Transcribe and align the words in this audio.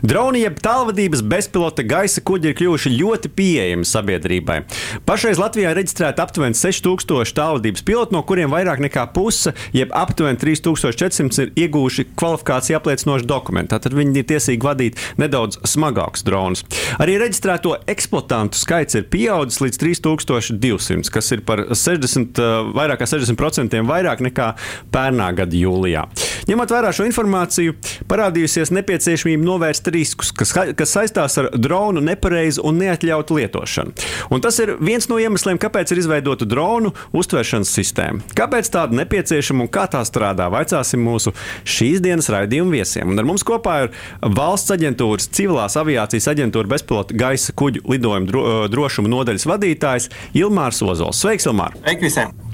Droni 0.00 0.40
jeb 0.44 0.56
tālvadības 0.64 1.20
bezpilota 1.28 1.84
gaisa 1.84 2.22
kuģi 2.24 2.50
ir 2.50 2.56
kļuvuši 2.56 2.92
ļoti 2.94 3.30
pieejami 3.36 3.86
sabiedrībai. 3.88 4.60
Pašreiz 5.08 5.40
Latvijā 5.40 5.72
ir 5.72 5.78
reģistrēta 5.80 6.24
aptuveni 6.24 6.56
6000 6.56 7.34
tālvadības 7.36 7.84
pilotu, 7.84 8.16
no 8.16 8.22
kuriem 8.26 8.52
vairāk 8.52 8.80
nekā 8.84 9.06
puse, 9.14 9.52
jeb 9.76 9.92
aptuveni 9.96 10.40
3400 10.40 11.44
ir 11.44 11.52
iegūši 11.66 12.06
kvalifikāciju 12.14 12.78
apliecinošu 12.78 13.28
dokumentu. 13.28 13.76
Tad 13.76 13.96
viņi 13.96 14.22
ir 14.22 14.28
tiesīgi 14.32 14.64
vadīt 14.64 15.00
nedaudz 15.20 15.60
smagākus 15.68 16.24
dronus. 16.26 16.64
Arī 17.00 17.18
reģistrēto 17.20 17.76
eksploatantu 17.90 18.58
skaits 18.60 18.96
ir 18.98 19.08
pieaudzis 19.12 19.60
līdz 19.64 19.82
3200, 19.84 21.12
kas 21.12 21.32
ir 21.36 21.44
par 21.46 21.66
60, 21.76 22.40
vairāk 22.76 23.04
kā 23.04 23.10
60% 23.10 23.84
vairāk 23.90 24.24
nekā 24.30 24.52
pērnā 24.92 25.30
gada 25.36 25.56
jūlijā. 25.56 26.06
Ņemot 26.50 26.72
vērā 26.74 26.88
šo 26.90 27.04
informāciju, 27.06 27.76
parādījusies 28.10 28.72
nepieciešamība 28.74 29.46
novērst 29.46 29.86
riskus, 29.94 30.32
kas, 30.34 30.50
kas 30.74 30.94
saistās 30.96 31.38
ar 31.38 31.46
dronu 31.54 32.02
nepareizu 32.02 32.64
un 32.66 32.80
neatļautu 32.82 33.36
lietošanu. 33.38 33.94
Un 34.34 34.42
tas 34.42 34.58
ir 34.58 34.72
viens 34.82 35.06
no 35.06 35.20
iemesliem, 35.22 35.60
kāpēc 35.62 35.92
ir 35.94 36.00
izveidota 36.02 36.48
dronu 36.50 36.90
uztveršanas 37.14 37.70
sistēma. 37.70 38.34
Kāpēc 38.34 38.72
tāda 38.74 38.98
nepieciešama 38.98 39.68
un 39.68 39.70
kā 39.70 39.86
tā 39.94 40.02
strādā? 40.08 40.50
Vaicāsim 40.50 41.06
mūsu 41.06 41.36
šīs 41.62 42.02
dienas 42.02 42.32
raidījuma 42.34 42.80
viesiem. 42.80 43.14
Un 43.14 43.22
ar 43.22 43.30
mums 43.30 43.46
kopā 43.46 43.78
ir 43.86 43.94
valsts 44.26 44.74
aģentūras, 44.74 45.30
civilās 45.30 45.78
aviācijas 45.78 46.32
aģentūra 46.34 46.74
bezpilota 46.74 47.14
gaisa 47.14 47.54
kuģu 47.54 47.86
lidojumu 47.94 48.32
dro, 48.34 48.46
drošuma 48.74 49.14
nodaļas 49.14 49.46
vadītājs 49.54 50.10
Ilmārs 50.34 50.82
Ozols. 50.82 51.22
Sveiks, 51.22 51.46
Ilmār! 51.46 51.78
Sveiki 51.78 52.10
visiem! 52.10 52.49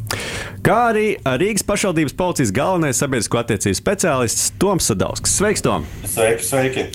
Kā 0.67 0.79
arī 0.91 1.13
Rīgas 1.23 1.63
pašvaldības 1.67 2.17
policijas 2.19 2.51
galvenais 2.55 2.99
sabiedrisko 2.99 3.39
attiecību 3.39 3.79
speciālists 3.79 4.49
Toms 4.59 4.89
Sadausks. 4.91 5.37
Sveiks, 5.39 5.63
Tom! 5.63 5.85
Sveiki, 6.03 6.43
sveiki! 6.43 6.87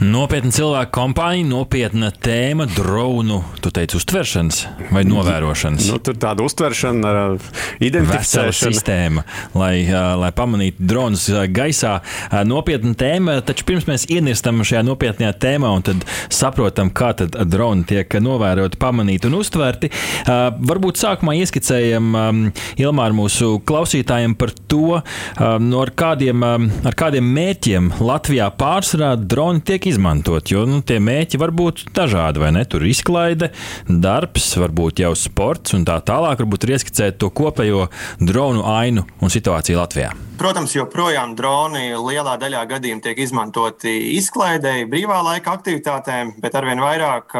Nopietna 0.00 0.52
cilvēka 0.52 0.92
kompānija, 0.96 1.46
nopietna 1.48 2.08
tēma, 2.12 2.66
dronu, 2.72 3.42
tu 3.60 3.72
teici, 3.72 3.98
uztveršanas 4.00 4.60
vai 4.92 5.02
novērošanas. 5.08 5.88
Nu, 5.90 5.98
tur 6.00 6.16
tāda 6.20 6.44
uztveršana, 6.44 7.10
identificēšana. 7.84 8.54
sistēma, 8.56 9.24
lai, 9.56 9.84
lai 10.20 10.30
pamanītu 10.36 10.84
dronus 10.88 11.26
gaisā. 11.52 11.98
Nopietna 12.48 12.94
tēma, 12.96 13.38
taču 13.44 13.66
pirms 13.68 13.88
mēs 13.88 14.06
ienistam 14.12 14.64
šajā 14.64 14.82
nopietnajā 14.88 15.34
tēmā 15.40 15.72
un 15.76 15.84
tad 15.88 16.06
saprotam, 16.32 16.92
kā 16.92 17.12
tad 17.20 17.36
droni 17.48 17.84
tiek 17.92 18.20
novēroti, 18.24 18.80
pamanīti 18.80 19.28
un 19.28 19.36
uztverti, 19.40 19.92
varbūt 20.28 21.00
sākumā 21.00 21.36
ieskicējam 21.42 22.16
Ilmāru 22.80 23.18
mūsu 23.22 23.50
klausītājiem 23.66 24.36
par 24.40 24.54
to, 24.70 25.00
no 25.64 25.82
ar, 25.82 25.92
kādiem, 25.96 26.44
ar 26.44 26.96
kādiem 26.98 27.26
mērķiem 27.36 27.90
Latvijā 28.00 28.50
pārsvarā 28.60 29.12
droni 29.20 29.64
tiek 29.66 29.90
izmantot. 29.90 30.52
Jo 30.52 30.66
nu, 30.68 30.80
tie 30.86 31.00
mērķi 31.02 31.40
var 31.40 31.54
būt 31.56 31.86
dažādi, 31.96 32.42
vai 32.42 32.54
ne? 32.56 32.64
Tur 32.70 32.86
izklaide, 32.88 33.52
darbs, 33.88 34.52
varbūt 34.60 35.04
jau 35.04 35.12
sports 35.18 35.76
un 35.76 35.86
tā 35.88 36.00
tālāk. 36.06 36.40
Varbūt 36.44 36.66
ir 36.66 36.76
ieskicēt 36.78 37.20
to 37.20 37.32
kopējo 37.34 37.88
dronu 38.22 38.66
ainu 38.70 39.06
un 39.20 39.32
situāciju 39.32 39.80
Latvijā. 39.82 40.29
Protams, 40.40 40.72
joprojām 40.72 41.34
droni 41.36 41.90
lielā 42.00 42.38
daļā 42.40 42.62
gadījumu 42.70 43.02
tiek 43.04 43.18
izmantoti 43.20 43.90
izklaidēji, 44.16 44.86
brīvā 44.88 45.18
laika 45.26 45.52
aktivitātēm, 45.58 46.30
bet 46.40 46.56
arvien 46.56 46.80
vairāk 46.80 47.34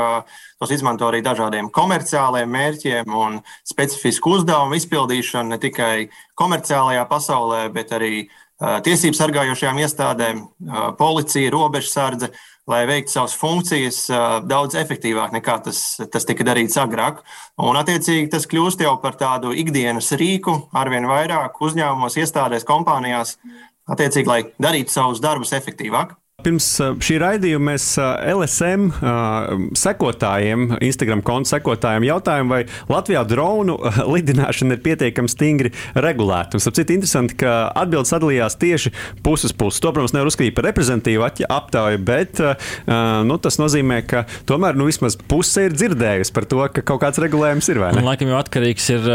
tos 0.61 0.75
izmanto 0.75 1.09
arī 1.09 1.23
dažādiem 1.25 1.71
komerciāliem 1.73 2.53
mērķiem 2.53 3.17
un 3.17 3.39
specifisku 3.65 4.35
uzdevumu 4.37 4.77
izpildīšanu 4.77 5.55
ne 5.55 5.61
tikai 5.63 5.95
komerciālajā 6.37 7.07
pasaulē, 7.09 7.63
bet 7.73 7.97
arī 7.97 8.27
tiesību 8.61 9.17
sargājošajām 9.17 9.81
iestādēm, 9.81 10.45
policija, 11.01 11.57
robežsardze 11.57 12.35
lai 12.71 12.85
veiktu 12.89 13.13
savas 13.13 13.35
funkcijas 13.39 13.99
daudz 14.47 14.77
efektīvāk 14.79 15.35
nekā 15.35 15.57
tas, 15.67 15.81
tas 16.13 16.27
tika 16.29 16.47
darīts 16.47 16.79
agrāk. 16.81 17.21
Un, 17.59 17.79
attiecīgi, 17.81 18.31
tas 18.33 18.47
kļūst 18.51 18.85
jau 18.85 18.95
par 19.03 19.19
tādu 19.21 19.53
ikdienas 19.57 20.13
rīku 20.21 20.57
arvien 20.77 21.09
vairāk 21.11 21.61
uzņēmumos, 21.61 22.19
iestādēs, 22.23 22.67
kompānijās, 22.69 23.37
attiecīgi, 23.91 24.31
lai 24.31 24.41
darītu 24.63 24.95
savus 24.95 25.23
darbus 25.23 25.55
efektīvāk. 25.57 26.15
Pirms 26.45 26.67
šī 27.05 27.19
raidījuma 27.21 27.73
mēs 27.73 27.87
LSM 28.01 28.89
sekotājiem, 29.77 30.77
Instagram 30.85 31.23
konta 31.27 31.57
sekotājiem 31.57 32.07
jautājām, 32.09 32.51
vai 32.53 32.63
Latvijā 32.91 33.25
dronu 33.29 33.77
lidināšana 34.15 34.77
ir 34.77 34.85
pietiekami 34.85 35.31
stingri 35.31 35.73
regulēta. 35.95 36.57
Un, 36.57 36.65
citu, 36.65 36.95
interesanti, 36.95 37.37
ka 37.43 37.57
atbildes 37.77 38.13
sadalījās 38.15 38.59
tieši 38.61 38.93
puses 39.27 39.55
puses. 39.57 39.81
To, 39.81 39.93
protams, 39.95 40.15
nevar 40.17 40.31
uzskatīt 40.31 40.57
par 40.57 40.67
reprezentīvu 40.69 41.27
aptauju, 41.51 42.01
bet 42.05 42.41
nu, 43.27 43.39
tas 43.43 43.59
nozīmē, 43.61 44.01
ka 44.09 44.25
tomēr 44.49 44.79
nu, 44.79 44.89
vismaz 44.89 45.17
puse 45.31 45.67
ir 45.69 45.77
dzirdējusi 45.77 46.35
par 46.37 46.47
to, 46.51 46.63
ka 46.75 46.85
kaut 46.87 47.03
kāds 47.05 47.21
regulējums 47.23 47.71
ir. 47.73 47.83
Un, 47.91 48.05
laikam 48.07 48.31
jau 48.33 48.39
atkarīgs 48.41 48.87
ir, 48.95 49.09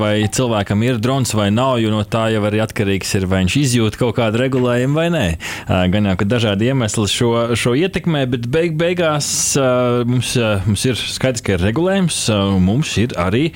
vai 0.00 0.12
cilvēkam 0.32 0.84
ir 0.86 1.00
drons 1.02 1.34
vai 1.38 1.48
nav, 1.54 1.76
jo 1.82 1.92
no 1.92 2.02
tā 2.08 2.28
jau 2.34 2.42
arī 2.48 2.62
atkarīgs 2.64 3.14
ir, 3.18 3.24
vai 3.30 3.42
viņš 3.44 3.54
izjūt 3.62 3.98
kaut 4.00 4.16
kādu 4.18 4.40
regulējumu 4.42 4.98
vai 4.98 5.06
nē. 5.14 5.26
Gan 5.92 6.02
jau, 6.10 6.16
ka 6.18 6.24
dažādi 6.28 6.57
dažādi 6.58 6.72
iemesli 6.72 7.06
šo, 7.06 7.54
šo 7.54 7.74
ietekmē, 7.78 8.26
bet 8.26 8.46
beig, 8.50 8.74
beigās 8.78 9.56
mums, 10.06 10.34
mums 10.66 10.84
ir 10.84 10.96
skaidrs, 10.98 11.42
ka 11.42 11.54
ir 11.54 11.62
regulējums, 11.62 12.28
un 12.34 12.62
mums 12.64 12.96
ir 12.98 13.14
arī 13.16 13.52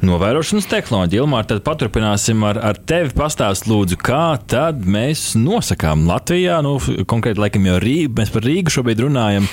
novērošanas 0.00 0.68
tehnoloģija. 0.70 1.22
Ilmār, 1.22 1.46
tad 1.46 1.62
paturpināsim 1.66 2.42
ar, 2.44 2.58
ar 2.58 2.76
tevi 2.78 3.12
pastāst, 3.16 3.68
lūdzu, 3.68 3.98
kā 4.00 4.38
tad 4.48 4.84
mēs 4.86 5.34
nosakām 5.36 6.06
Latvijā, 6.08 6.62
nu, 6.64 6.78
konkrēti, 7.06 7.40
laikam 7.40 7.66
jau 7.68 7.78
Rīga, 7.82 8.14
mēs 8.20 8.32
par 8.32 8.46
Rīgu 8.46 8.72
šobrīd 8.72 9.04
runājam, 9.04 9.48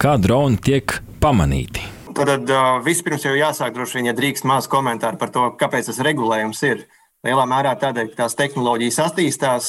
kā 0.00 0.16
droni 0.18 0.58
tiek 0.58 1.00
pamanīti. 1.22 1.86
Tad 2.10 2.50
uh, 2.50 2.80
vispirms 2.84 3.22
jau 3.24 3.36
jāsāk 3.38 3.76
droši 3.76 4.00
vien, 4.00 4.10
ja 4.10 4.16
drīkst 4.16 4.44
maz 4.48 4.66
komentāru 4.68 5.20
par 5.20 5.30
to, 5.32 5.46
kāpēc 5.60 5.92
tas 5.92 6.02
regulējums 6.02 6.66
ir. 6.66 6.82
Lielā 7.20 7.42
mērā 7.44 7.74
tādēļ, 7.76 8.06
ka 8.14 8.22
tās 8.22 8.32
tehnoloģijas 8.38 8.96
attīstās, 9.04 9.66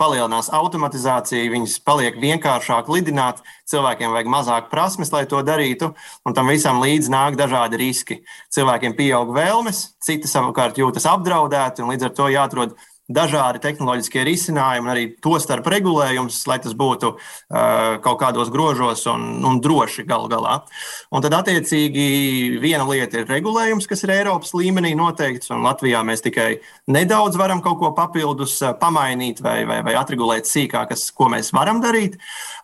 palielinās 0.00 0.48
automatizācija, 0.50 1.52
viņas 1.52 1.76
paliek 1.86 2.16
vienkāršāk 2.18 2.90
lidināt, 2.90 3.38
cilvēkiem 3.70 4.10
vajag 4.16 4.30
mazāk 4.32 4.66
prasmes, 4.72 5.12
lai 5.14 5.22
to 5.30 5.38
darītu, 5.46 5.92
un 6.26 6.34
tam 6.34 6.50
visam 6.50 6.80
līdzi 6.82 7.12
nāk 7.14 7.38
dažādi 7.38 7.78
riski. 7.78 8.18
Cilvēkiem 8.50 8.96
pieaug 8.98 9.30
vēlmes, 9.36 9.84
citi 10.02 10.26
savukārt 10.26 10.82
jūtas 10.82 11.06
apdraudēti, 11.06 11.86
un 11.86 11.94
līdz 11.94 12.08
ar 12.08 12.16
to 12.18 12.26
jāatrod 12.34 12.74
dažādi 13.08 13.60
tehnoloģiskie 13.62 14.22
risinājumi, 14.28 14.90
arī 14.92 15.04
to 15.24 15.34
starp 15.40 15.66
regulējums, 15.72 16.42
lai 16.48 16.58
tas 16.62 16.74
būtu 16.76 17.14
uh, 17.14 17.96
kaut 18.04 18.18
kādos 18.20 18.52
grožos 18.52 19.06
un, 19.08 19.40
un 19.48 19.60
droši 19.64 20.04
galu 20.08 20.28
galā. 20.30 20.58
Un 21.14 21.24
tad, 21.24 21.36
attiecīgi, 21.38 22.58
viena 22.60 22.84
lieta 22.88 23.22
ir 23.22 23.30
regulējums, 23.30 23.88
kas 23.88 24.04
ir 24.04 24.12
Eiropas 24.18 24.52
līmenī 24.56 24.92
noteikts, 24.98 25.48
un 25.54 25.64
Latvijā 25.64 26.02
mēs 26.06 26.24
tikai 26.26 26.50
nedaudz 26.92 27.40
varam 27.40 27.62
kaut 27.64 27.80
ko 27.80 27.92
papildus 27.96 28.58
uh, 28.62 28.74
pamainīt 28.78 29.40
vai, 29.44 29.62
vai, 29.68 29.80
vai 29.86 29.96
atregulēt 29.98 30.50
sīkāk, 30.50 30.92
kas, 30.92 31.08
ko 31.16 31.30
mēs 31.32 31.52
varam 31.56 31.80
darīt. 31.84 32.18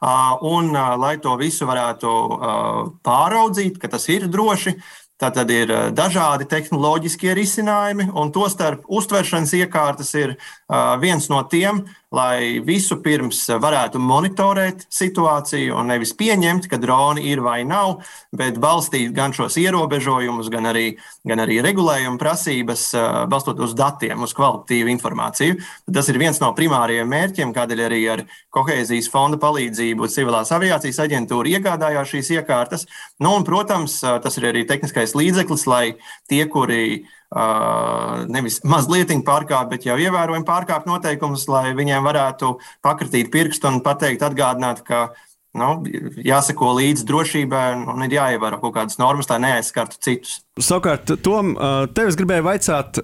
Uh, 0.05 0.37
un, 0.45 0.75
uh, 0.77 0.93
lai 1.01 1.17
to 1.25 1.39
visu 1.41 1.69
varētu 1.69 2.13
uh, 2.13 2.93
pāraudzīt, 3.07 3.81
ka 3.81 3.89
tas 3.97 4.05
ir 4.13 4.29
droši, 4.29 4.77
Tātad 5.23 5.51
ir 5.55 5.71
eh, 5.71 5.91
dažādi 5.95 6.47
tehnoloģiskie 6.51 7.35
risinājumi, 7.39 8.09
un 8.19 8.33
tostarp 8.35 8.83
uztveršanas 8.91 9.53
iekārtas 9.55 10.11
ir 10.19 10.35
uh, 10.35 10.97
viens 10.99 11.29
no 11.31 11.39
tiem, 11.51 11.85
lai 12.15 12.61
visu 12.65 12.99
pirms 13.03 13.43
varētu 13.61 14.01
monitorēt 14.03 14.87
situāciju 14.93 15.75
un 15.79 15.91
nevis 15.91 16.15
pieņemt, 16.19 16.69
ka 16.71 16.79
droni 16.81 17.27
ir 17.31 17.43
vai 17.45 17.63
nav, 17.67 18.05
bet 18.35 18.61
balstīt 18.63 19.15
gan 19.17 19.35
šos 19.35 19.59
ierobežojumus, 19.61 20.51
gan 20.53 20.71
arī, 20.71 20.87
gan 21.27 21.43
arī 21.45 21.61
regulējumu 21.65 22.21
prasības, 22.21 22.87
balstot 23.31 23.61
uz 23.65 23.75
datiem, 23.79 24.23
uz 24.25 24.35
kvalitatīvu 24.37 24.93
informāciju. 24.95 25.59
Tas 25.95 26.11
ir 26.13 26.21
viens 26.23 26.41
no 26.43 26.53
primārajiem 26.57 27.11
mērķiem, 27.11 27.55
kādēļ 27.57 27.85
arī 27.89 28.03
ar 28.15 28.25
kohēzijas 28.55 29.11
fonda 29.13 29.41
palīdzību 29.43 30.11
civilās 30.13 30.53
aviācijas 30.55 31.03
aģentūra 31.07 31.57
iegādājās 31.57 32.15
šīs 32.15 32.33
iekārtas. 32.39 32.89
Nu, 33.19 33.35
un, 33.35 33.47
protams, 33.47 33.99
tas 34.01 34.39
ir 34.39 34.51
arī 34.53 34.65
tehniskais 34.69 35.17
līdzeklis, 35.19 35.67
lai 35.71 35.85
tie, 36.31 36.45
kuri 36.51 37.05
nevis 38.31 38.61
mazliet 38.65 39.13
pārkāpt, 39.27 39.71
bet 39.73 39.87
jau 39.89 39.97
ievērojami 39.99 40.47
pārkāpt 40.47 40.89
noteikumus, 40.91 41.47
lai 41.51 41.73
viņiem 41.77 42.05
varētu 42.07 42.57
pakratīt 42.85 43.31
pirkstu 43.33 43.71
un 43.71 43.81
pateikt, 43.85 44.23
atgādināt, 44.23 44.85
ka 44.87 45.09
nu, 45.59 45.71
jāsako 46.23 46.75
līdzi 46.79 47.07
drošībai 47.09 47.65
un, 47.77 47.87
un 47.95 48.07
ir 48.07 48.19
jāievēro 48.19 48.61
kaut 48.63 48.77
kādas 48.77 49.01
normas, 49.03 49.31
lai 49.31 49.41
neaizskartu 49.47 49.99
citus. 50.03 50.43
Savukārt, 50.59 51.17
Tom, 51.27 51.55
tev 51.95 52.11
es 52.11 52.19
gribēju 52.19 52.47
vaicāt, 52.47 53.01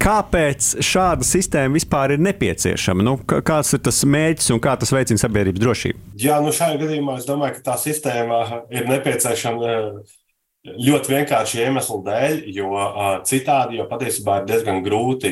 kāpēc 0.00 0.70
šāda 0.86 1.26
sistēma 1.26 1.76
vispār 1.76 2.16
ir 2.16 2.22
nepieciešama? 2.24 3.04
Nu, 3.06 3.18
kāds 3.26 3.74
ir 3.76 3.82
tas 3.84 4.00
mērķis 4.08 4.54
un 4.54 4.62
kā 4.62 4.76
tas 4.80 4.94
veicina 4.94 5.20
sabiedrības 5.20 5.62
drošību? 5.62 6.06
Jā, 6.22 6.40
nu 6.44 6.54
šajā 6.56 6.80
gadījumā 6.80 7.18
es 7.20 7.28
domāju, 7.28 7.58
ka 7.58 7.70
tā 7.72 7.76
sistēma 7.82 8.64
ir 8.72 8.88
nepieciešama 8.90 9.76
ļoti 10.66 11.14
vienkārši 11.14 11.62
iemeslu 11.64 12.00
dēļ, 12.04 12.40
jo 12.52 12.70
citādi 13.28 13.80
jau 13.80 13.86
patiesībā 13.88 14.40
ir 14.40 14.48
diezgan 14.50 14.82
grūti 14.84 15.30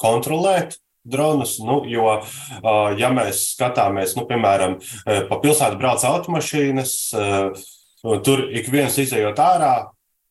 kontrolēt 0.00 0.78
dronus. 1.04 1.58
Nu, 1.60 1.82
jo, 1.88 2.20
ja 2.98 3.10
mēs 3.12 3.50
skatāmies, 3.54 4.14
nu, 4.16 4.24
piemēram, 4.28 4.78
pa 5.04 5.40
pilsētu 5.42 5.80
brauc 5.80 6.04
automašīnas, 6.08 6.94
tur 8.24 8.46
ik 8.56 8.70
viens 8.72 8.96
izējot 9.00 9.44
ārā, 9.44 9.74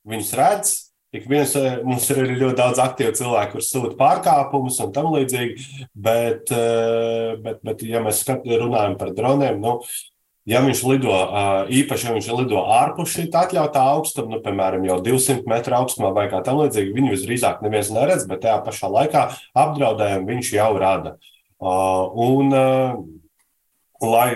viņus 0.09 0.33
redz. 0.39 0.74
Ik 1.13 1.27
viens, 1.30 1.51
mums 1.85 2.07
ir 2.09 2.24
arī 2.24 2.39
ļoti 2.39 2.57
daudz 2.57 2.80
aktīvu 2.81 3.12
cilvēku, 3.19 3.51
kuriem 3.51 3.65
sūta 3.68 3.97
pārkāpumus 4.00 4.80
un 4.81 4.94
tam 4.95 5.12
līdzīgi. 5.13 5.68
Bet, 5.94 6.50
bet, 7.44 7.59
bet 7.62 7.83
ja 7.85 8.01
mēs 8.01 8.24
skat, 8.25 8.47
runājam 8.50 8.95
par 8.97 9.12
droniem, 9.13 9.59
nu, 9.62 9.75
Ja 10.50 10.60
viņš 10.60 10.81
lido 10.92 11.16
īpaši, 11.72 12.07
ja 12.10 12.13
viņš 12.18 12.25
lido 12.36 12.66
ārpus 12.75 13.13
šī 13.16 13.30
atļautā 13.31 13.84
augstuma, 13.94 14.34
nu, 14.36 14.42
piemēram, 14.44 14.84
jau 14.90 14.98
200 15.06 15.48
metru 15.48 15.78
augstumā 15.78 16.12
vai 16.16 16.25
kā 16.31 16.42
tam 16.44 16.60
līdzīgi, 16.60 16.92
viņu 16.98 17.13
visdrīzāk 17.13 17.63
neviens 17.63 17.92
neredz, 17.95 18.28
bet 18.28 18.44
tajā 18.44 18.57
pašā 18.66 18.92
laikā 18.92 19.22
apdraudējumu 19.63 20.34
viņš 20.34 20.50
jau 20.57 20.72
rada. 20.84 21.16
Un, 21.63 22.51
lai, 24.04 24.28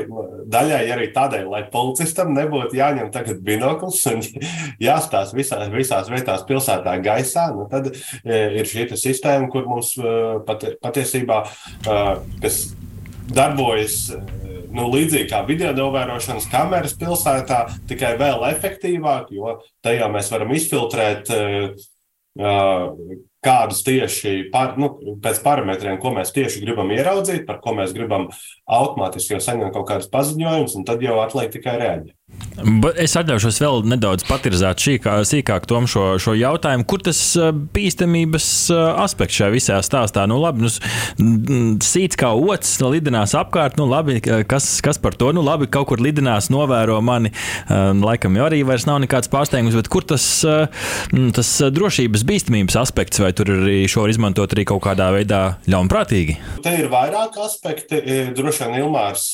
daļai 0.48 0.80
arī 0.95 1.09
tādēļ, 1.12 1.45
lai 1.51 1.62
policistam 1.74 2.31
nebūtu 2.38 2.80
jāņem 2.80 3.12
tagad 3.12 3.44
binokls 3.44 4.00
un 4.07 4.24
jāstāsta 4.88 5.36
visās, 5.36 5.68
visās 5.74 6.12
vietās 6.13 6.48
pilsētā 6.48 6.98
gaisā, 7.04 7.50
nu 7.51 7.68
tad 7.71 7.92
ir 8.24 8.63
šī 8.63 8.88
sistēma, 8.95 9.51
kur 9.51 9.68
mums 9.68 9.98
pat, 10.48 10.69
patiesībā, 10.83 11.44
kas 12.39 12.63
darbojas 13.27 14.06
nu, 14.74 14.88
līdzīgi 14.94 15.30
kā 15.31 15.44
video 15.48 15.72
novērošanas 15.78 16.50
kameras 16.52 16.98
pilsētā, 17.00 17.64
tikai 17.90 18.16
vēl 18.19 18.46
efektīvāk, 18.52 19.31
jo 19.36 19.60
tajā 19.86 20.10
mēs 20.14 20.34
varam 20.34 20.54
izfiltrēt. 20.58 21.34
Uh, 21.34 21.88
kādus 23.48 23.80
tieši 23.86 24.50
par, 24.54 24.75
nu, 24.81 24.92
pēc 25.24 25.40
parametriem, 25.46 25.98
ko 26.02 26.12
mēs 26.16 26.34
tieši 26.36 26.62
gribam 26.64 26.92
ieraudzīt, 26.94 27.46
par 27.48 27.62
ko 27.64 27.74
mēs 27.78 27.94
gribam 27.96 28.28
automātiski 28.66 29.36
jau 29.36 29.42
saņemt 29.44 29.74
kaut 29.75 29.88
kādus 29.90 30.12
paziņojumus, 30.14 30.75
un 30.78 30.86
tad 30.88 31.04
jau 31.06 31.19
atliek 31.24 31.54
tikai 31.54 31.78
rēģēt. 31.81 32.17
Es 32.97 33.13
atļaušos 33.18 33.59
vēl 33.62 33.83
nedaudz 33.85 34.25
patirzēt 34.25 34.81
šīkā, 34.81 35.13
sīkāk 35.29 35.68
tom 35.69 35.85
šo, 35.89 36.18
šo 36.21 36.33
jautājumu, 36.33 36.83
kur 36.89 37.03
tas 37.06 37.19
bīstamības 37.74 38.47
aspekts 39.03 39.38
šajā 39.38 39.50
visā 39.53 39.77
stāstā. 39.85 40.25
Nu, 40.29 40.39
labi, 40.41 40.65
nu, 40.65 41.77
sīts 41.85 42.18
kā 42.18 42.31
otrs, 42.33 42.74
nu, 42.81 42.89
lidinās 42.95 43.35
apkārt, 43.38 43.77
nu, 43.77 43.85
labi, 43.89 44.18
kas, 44.50 44.69
kas 44.85 44.97
par 45.01 45.15
to, 45.18 45.29
nu, 45.38 45.44
labi, 45.45 45.69
kaut 45.71 45.91
kur 45.91 46.01
lidinās, 46.01 46.50
novēro 46.53 46.97
mani, 47.06 47.31
laikam 47.69 48.35
jau 48.39 48.47
arī 48.50 48.63
vairs 48.68 48.88
nav 48.89 49.00
nekāds 49.06 49.31
pārsteigums, 49.31 49.77
bet 49.77 49.91
kur 49.94 50.07
tas, 50.09 50.25
tas 51.38 51.53
drošības 51.77 52.25
bīstamības 52.27 52.80
aspekts, 52.81 53.21
vai 53.21 53.31
tur 53.38 53.53
arī 53.53 53.83
šo 53.85 54.07
var 54.07 54.15
izmantot 54.15 54.57
arī 54.57 54.65
kaut 54.73 54.83
kādā 54.89 55.12
veidā 55.13 55.44
ļaunprātīgi? 55.69 56.39
Te 56.65 56.73
ir 56.81 56.89
vairāk 56.91 57.38
aspekti. 57.45 58.01
Droši 58.38 58.65
vien 58.65 58.81
Ilmārs 58.81 59.30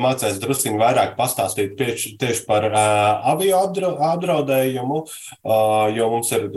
mācēs 0.00 0.38
drusciņi 0.42 0.78
vairāk 0.80 1.18
pastāstīt 1.18 1.74
tieši 1.78 2.16
tieši 2.38 2.46
par 2.46 2.64
uh, 2.68 3.30
avio 3.32 3.58
apdraudējumu, 3.98 4.98
uh, 5.42 5.88
jo 5.94 6.08
mums 6.12 6.30
ir 6.32 6.48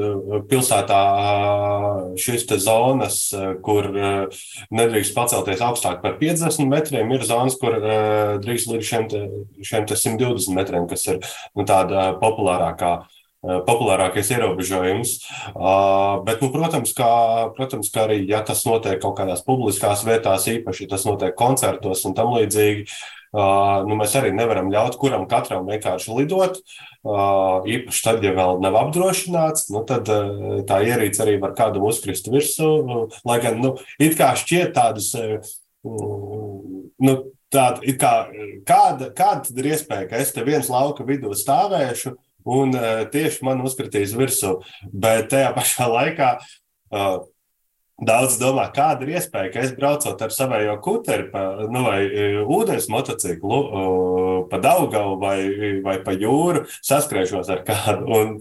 pilsētā 0.50 1.01
uh, 1.01 2.18
šīs 2.19 2.45
zonas, 2.62 3.31
uh, 3.33 3.56
kur 3.62 3.89
uh, 3.89 4.42
nedrīkst 4.72 5.16
pacelties 5.16 5.62
augstāk 5.62 6.01
par 6.01 6.18
50 6.19 6.68
metriem. 6.69 7.12
Ir 7.12 7.24
zonas, 7.24 7.57
kur 7.60 7.78
uh, 7.80 8.38
drīkst 8.42 8.72
līdz 8.72 8.86
šiem, 8.86 9.07
te, 9.10 9.24
šiem 9.63 9.88
te 9.88 9.95
120 9.95 10.56
metriem, 10.56 10.88
kas 10.88 11.07
ir 11.07 11.22
nu, 11.56 11.66
tāda 11.66 12.13
populārākā 12.22 13.01
populārākais 13.41 14.29
ierobežojums. 14.35 15.15
Uh, 15.53 16.19
bet, 16.27 16.43
nu, 16.43 16.51
protams, 16.53 16.93
kā, 16.97 17.13
protams, 17.57 17.89
kā 17.93 18.05
arī, 18.07 18.21
ja 18.29 18.43
tas 18.45 18.61
notiek 18.67 19.01
kaut 19.01 19.17
kādās 19.17 19.41
publiskās 19.47 20.05
vietās, 20.07 20.45
īpaši, 20.51 20.85
ja 20.85 20.93
tas 20.93 21.07
notiek 21.09 21.35
koncertos 21.38 22.05
un 22.09 22.17
tam 22.17 22.38
līdzīgi, 22.38 22.88
Uh, 23.31 23.85
nu, 23.88 23.95
mēs 23.95 24.11
arī 24.19 24.33
nevaram 24.35 24.67
ļaut 24.73 24.97
kuram 24.99 25.21
katram 25.31 25.63
vienkārši 25.69 26.11
lidot. 26.17 26.57
Uh, 26.99 27.63
īpaši 27.63 28.01
tad, 28.03 28.25
ja 28.27 28.33
vēl 28.35 28.59
nav 28.59 28.75
apdrošināts, 28.75 29.69
nu, 29.71 29.85
tad 29.87 30.11
uh, 30.11 30.57
tā 30.67 30.81
ierīce 30.83 31.23
arī 31.23 31.37
var 31.39 31.53
kādam 31.55 31.85
uzkrist 31.87 32.27
virsū. 32.27 32.67
Lai 33.23 33.37
gan 33.39 33.61
nu, 33.63 33.77
it 34.03 34.17
kā 34.19 34.33
šķiet 34.35 34.75
tādas. 34.75 35.13
Nu, 35.81 37.21
Tāda, 37.51 37.83
kā, 37.99 38.11
kāda, 38.63 39.09
kāda 39.11 39.57
ir 39.59 39.65
iespēja, 39.73 40.05
ka 40.07 40.19
es 40.23 40.29
te 40.31 40.44
viens 40.47 40.69
lauka 40.71 41.03
vidū 41.03 41.33
stāvēšu 41.35 42.13
un 42.45 42.73
uh, 42.77 43.03
tieši 43.11 43.45
man 43.47 43.61
uzkritīs 43.65 44.15
virsū, 44.17 44.57
bet 44.93 45.31
tajā 45.33 45.51
pašā 45.57 45.89
laikā 45.91 46.31
uh, 46.39 47.21
Daudz 48.01 48.39
domā, 48.41 48.63
kāda 48.73 49.05
ir 49.05 49.19
iespēja, 49.19 49.51
ka 49.53 49.61
es 49.61 49.73
braucot 49.77 50.21
ar 50.25 50.31
savējo 50.33 50.73
kuteri 50.81 51.27
pa, 51.29 51.43
nu, 51.69 51.83
vai 51.85 51.99
e, 52.01 52.23
ūdens 52.41 52.88
motociklu 52.89 53.59
pa 54.49 54.57
Daugavu 54.57 55.19
vai, 55.21 55.38
vai 55.85 55.99
pa 56.01 56.15
jūru, 56.17 56.63
saskrēšos 56.81 57.51
ar 57.53 57.61
kādu. 57.67 58.09
Un, 58.09 58.38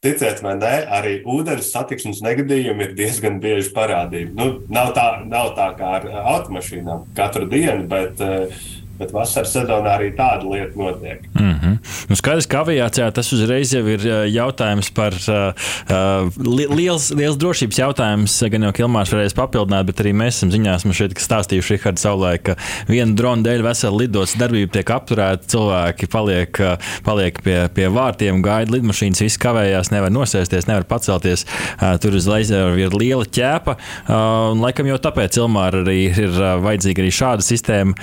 Ticiet 0.00 0.38
vai 0.40 0.54
nē, 0.56 0.76
arī 0.96 1.10
ūdens 1.28 1.66
satiksmes 1.74 2.22
negadījumi 2.24 2.86
ir 2.86 2.92
diezgan 2.96 3.34
bieži 3.42 3.68
parādība. 3.76 4.32
Nu, 4.32 4.46
nav, 4.72 4.94
tā, 4.96 5.04
nav 5.28 5.50
tā 5.58 5.66
kā 5.76 5.90
ar 5.98 6.06
automašīnām 6.38 7.10
katru 7.18 7.44
dienu, 7.50 7.84
bet 7.90 8.22
uh, 8.24 8.62
bet 9.00 9.14
vasaras 9.14 9.52
sezonā 9.54 9.94
arī 9.96 10.10
tāda 10.16 10.46
lieta 10.46 10.76
notiek. 10.78 11.24
Mm 11.34 11.54
-hmm. 11.54 11.76
nu, 12.10 12.16
skaidrs, 12.16 12.46
ka 12.50 12.62
aviācijā 12.64 13.10
tas 13.16 13.32
uzreiz 13.32 13.72
jau 13.74 13.84
ir 13.88 14.04
jautājums 14.28 14.90
par 14.94 15.16
uh, 15.16 16.28
li 16.36 16.66
liels, 16.68 17.10
liels 17.16 17.38
drošības 17.40 17.78
jautājums. 17.78 18.36
Gan 18.50 18.66
jau 18.68 18.72
Kilmārs 18.76 19.12
varēs 19.14 19.36
papildināt, 19.36 19.86
bet 19.86 20.00
arī 20.00 20.12
mēs 20.12 20.40
esam 20.40 20.52
ziņās, 20.52 20.84
mēs 20.84 21.00
šeit 21.00 21.16
stāstījuši 21.20 21.76
Rihards 21.76 22.04
savulaik, 22.04 22.42
ka 22.42 22.56
viena 22.88 23.14
drona 23.16 23.42
dēļ 23.46 23.64
vesela 23.64 24.02
lidos 24.02 24.36
darbība 24.40 24.72
tiek 24.72 24.90
apturēta, 24.90 25.48
cilvēki 25.54 26.10
paliek, 26.12 26.60
paliek 27.04 27.42
pie, 27.44 27.58
pie 27.74 27.88
vārtiem, 27.88 28.42
gaida 28.42 28.72
lidmašīnas, 28.76 29.22
viss 29.24 29.40
kavējās, 29.40 29.92
nevar 29.94 30.12
nosēsties, 30.12 30.68
nevar 30.68 30.84
pacelties. 30.84 31.46
Uh, 31.80 31.96
tur 32.02 32.16
uzreiz 32.18 32.50
ir 32.50 32.96
liela 32.96 33.24
ķēpa, 33.24 33.76
uh, 33.76 34.52
un 34.52 34.64
laikam 34.64 34.86
jau 34.90 34.98
tāpēc 34.98 35.40
Ilmāra 35.40 35.84
arī 35.84 35.98
ir 36.10 36.30
vajadzīga 36.64 37.04
arī 37.04 37.10
šāda 37.14 37.44
sistēma 37.44 37.94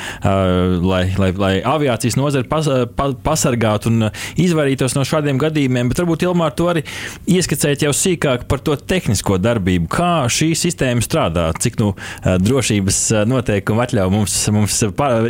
lai, 0.87 1.03
lai, 1.19 1.31
lai 1.37 1.53
aviācijas 1.65 2.17
nozare 2.19 2.47
pas, 2.49 2.67
pa, 2.97 3.09
pasargātu 3.23 3.91
un 3.91 4.09
izvairītos 4.39 4.95
no 4.97 5.05
šādiem 5.07 5.39
gadījumiem. 5.41 5.91
Bet 5.91 6.01
varbūt 6.01 6.27
Ilmār 6.27 6.55
to 6.57 6.69
arī 6.71 6.83
ieskicēt 7.29 7.85
jau 7.85 7.93
sīkāk 7.95 8.47
par 8.49 8.63
to 8.65 8.75
tehnisko 8.77 9.39
darbību, 9.41 9.89
kā 9.91 10.11
šī 10.31 10.51
sistēma 10.57 11.03
strādā, 11.05 11.49
cik 11.61 11.79
nu, 11.81 11.93
drošības 12.23 13.01
noteikumi 13.29 13.83
atļauj 13.85 14.13
mums, 14.13 14.37
mums 14.55 14.81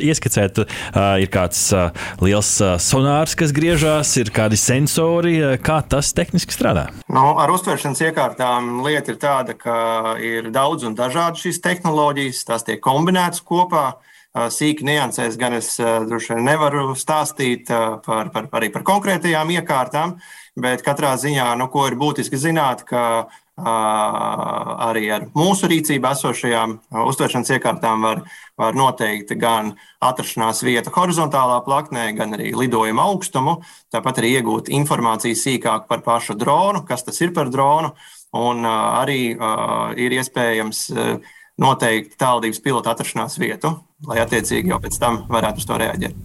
ieskicēt. 0.07 0.63
Ir 0.97 1.29
kāds 1.33 1.61
liels 2.23 2.49
sonārs, 2.83 3.35
kas 3.37 3.53
griežās, 3.55 4.13
ir 4.21 4.31
kādi 4.33 4.59
sensori, 4.59 5.37
kā 5.63 5.79
tas 5.89 6.13
tehniski 6.17 6.55
strādā. 6.55 6.87
Nu, 7.11 7.33
ar 7.39 7.51
uztveršanas 7.53 8.03
iekārtām 8.07 8.81
lieta 8.85 9.13
ir 9.13 9.21
tāda, 9.21 9.55
ka 9.57 9.77
ir 10.23 10.51
daudz 10.53 10.87
un 10.87 10.97
dažādas 10.97 11.43
šīs 11.45 11.61
tehnoloģijas, 11.63 12.43
tās 12.47 12.67
tiek 12.67 12.81
kombinētas 12.83 13.43
kopā. 13.47 13.97
Sīki 14.53 14.85
niansēs 14.85 15.37
gan 15.39 15.57
es 15.57 15.73
droši 15.79 16.35
vien 16.35 16.45
nevaru 16.51 16.91
stāstīt 16.99 17.71
par, 18.05 18.29
par, 18.33 18.49
arī 18.59 18.69
par 18.73 18.85
konkrētajām 18.87 19.55
iekārtām, 19.57 20.17
bet 20.59 20.83
katrā 20.85 21.15
ziņā, 21.17 21.53
nu, 21.57 21.69
ko 21.73 21.87
ir 21.89 21.97
būtiski 21.97 22.39
zināt, 22.41 22.83
ka 22.87 23.27
arī 23.57 25.07
ar 25.09 25.23
mūsu 25.33 25.65
rīcībā 25.71 26.11
esošajām 26.13 26.75
uztveršanas 27.09 27.49
iekārtām 27.55 28.03
var, 28.05 28.21
var 28.57 28.75
noteikt 28.77 29.33
gan 29.41 29.73
atrašanās 29.97 30.61
vietu 30.61 30.93
horizontālā 30.93 31.63
plaknē, 31.65 32.11
gan 32.13 32.37
arī 32.37 32.53
lidojuma 32.53 33.07
augstumu. 33.09 33.57
Tāpat 33.89 34.21
arī 34.21 34.35
iegūt 34.37 34.69
informāciju 34.69 35.39
sīkāk 35.39 35.87
par 35.89 36.05
pašu 36.05 36.37
dronu, 36.37 36.85
kas 36.85 37.03
tas 37.07 37.17
ir 37.21 37.33
par 37.33 37.49
dronu. 37.49 37.95
Un 38.37 38.61
arī 38.67 39.33
ir 39.97 40.17
iespējams 40.19 40.83
noteikt 41.61 42.17
tālvadības 42.21 42.61
pilota 42.63 42.93
atrašanās 42.93 43.39
vietu, 43.41 43.73
lai 44.07 44.19
attiecīgi 44.23 44.73
jau 44.73 44.79
pēc 44.83 44.99
tam 45.01 45.23
varētu 45.31 45.63
uz 45.63 45.69
to 45.69 45.79
reaģēt. 45.81 46.23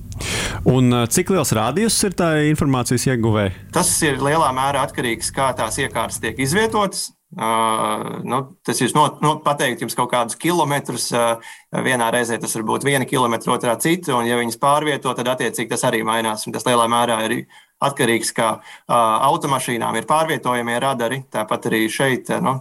Un 0.69 0.95
cik 1.11 1.33
liels 1.33 1.55
rādījums 1.57 1.97
ir 2.07 2.15
tā 2.19 2.29
informācijas 2.51 3.09
ieguvēja? 3.09 3.55
Tas 3.75 3.91
ir 4.07 4.21
lielā 4.23 4.53
mērā 4.55 4.85
atkarīgs 4.87 5.33
no 5.33 5.35
tā, 5.35 5.39
kā 5.39 5.49
tās 5.59 5.81
iekārtas 5.83 6.21
tiek 6.23 6.39
izvietotas. 6.43 7.11
Uh, 7.33 8.21
nu, 8.29 8.59
tas 8.61 8.77
ir 8.85 8.91
no, 8.93 9.07
no, 9.25 9.39
pateikt 9.41 9.81
jums 9.81 9.97
kaut 9.97 10.11
kādus 10.13 10.37
kilometrus. 10.37 11.07
Uh, 11.17 11.41
vienā 11.87 12.11
reizē 12.13 12.37
tas 12.41 12.53
var 12.59 12.67
būt 12.69 12.85
viena 12.85 13.07
kilometra, 13.09 13.55
otrā 13.55 13.79
cita, 13.81 14.13
un 14.19 14.29
ja 14.29 14.37
viņas 14.37 14.61
pārvieto, 14.61 15.15
tad 15.17 15.31
attiecīgi 15.33 15.71
tas 15.71 15.87
arī 15.89 16.03
mainās. 16.05 16.45
Un 16.45 16.53
tas 16.53 16.67
lielā 16.69 16.85
mērā 16.93 17.17
ir 17.31 17.39
atkarīgs 17.83 18.35
no 18.35 18.37
kā 18.37 18.51
uh, 18.61 18.93
automašīnām 19.31 19.97
ir 19.97 20.09
pārvietojamie 20.11 20.77
radari. 20.85 21.23
Tāpat 21.33 21.71
arī 21.73 21.87
šeit 21.89 22.29
nu, 22.45 22.59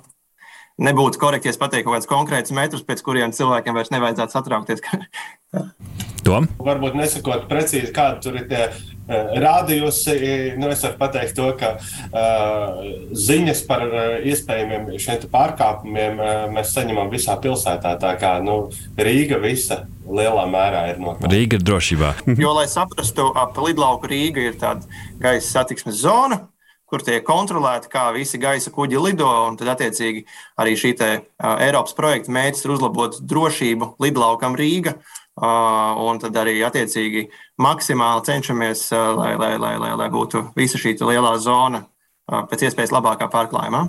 nebūtu 0.80 1.20
korekti, 1.22 1.50
ja 1.50 1.56
es 1.56 1.60
pateiktu 1.62 1.90
kaut 1.90 1.98
kādus 1.98 2.12
konkrētus 2.12 2.56
metrus, 2.56 2.86
pēc 2.88 3.04
kuriem 3.06 3.36
cilvēkiem 3.36 3.78
vairs 3.78 3.92
nevajadzētu 3.94 4.38
satraukties. 4.38 4.84
Tom? 6.26 6.46
Varbūt 6.62 6.96
nesakot 6.96 7.48
precīzi, 7.50 7.90
kāda 7.96 8.20
tur 8.22 8.38
ir 8.38 8.46
tie 8.50 8.62
uh, 8.70 9.32
rādījusi. 9.42 10.14
Nu, 10.62 10.70
es 10.70 10.84
varu 10.86 11.00
pateikt 11.00 11.34
to, 11.38 11.48
ka 11.58 11.72
uh, 11.80 12.84
ziņas 13.18 13.64
par 13.70 13.88
uh, 13.88 14.04
iespējamiem 14.30 14.92
šiem 15.02 15.26
pārkāpumiem 15.34 16.22
uh, 16.22 16.30
mēs 16.54 16.76
saņemam 16.78 17.10
visā 17.14 17.40
pilsētā. 17.42 17.96
Tā 18.02 18.14
kā 18.22 18.36
nu, 18.46 18.64
Rīga 19.02 19.42
visa 19.42 19.82
lielā 20.06 20.46
mērā 20.52 20.86
ir 20.94 21.02
noteikta. 21.02 21.34
Rīga 21.34 21.58
ir 21.58 21.68
drošībā. 21.72 22.14
jo, 22.38 22.54
lai 22.58 22.68
saprastu, 22.70 23.32
ap 23.34 23.58
lidlauku 23.66 24.14
Rīga 24.14 24.46
ir 24.52 24.62
tāda 24.62 25.02
gaisa 25.22 25.58
satiksmes 25.58 26.04
zona 26.06 26.44
kur 26.92 27.04
tiek 27.08 27.24
kontrolēti, 27.28 27.90
kā 27.92 28.10
visi 28.16 28.40
gaisa 28.42 28.74
kuģi 28.76 29.00
lido. 29.00 29.30
Tad, 29.60 29.74
attiecīgi, 29.76 30.26
arī 30.60 30.76
šī 30.80 30.92
te, 31.00 31.12
uh, 31.24 31.56
Eiropas 31.64 31.96
projekta 31.98 32.34
mērķis 32.36 32.68
ir 32.68 32.76
uzlabot 32.76 33.18
drošību 33.32 33.96
lidlaukam 34.04 34.58
Rīga. 34.60 34.98
Uh, 35.42 35.96
un 36.04 36.20
tad 36.20 36.36
arī 36.38 36.58
attiecīgi 36.68 37.30
maksimāli 37.64 38.28
cenšamies, 38.28 38.84
uh, 38.92 39.14
lai, 39.16 39.32
lai, 39.40 39.56
lai, 39.62 39.78
lai, 39.80 39.96
lai 39.98 40.10
būtu 40.12 40.50
visa 40.60 40.82
šī 40.82 40.98
lielā 41.00 41.38
zona 41.40 41.86
pēc 42.30 42.68
iespējas 42.68 42.94
labākā 42.94 43.28
pārklājumā. 43.32 43.86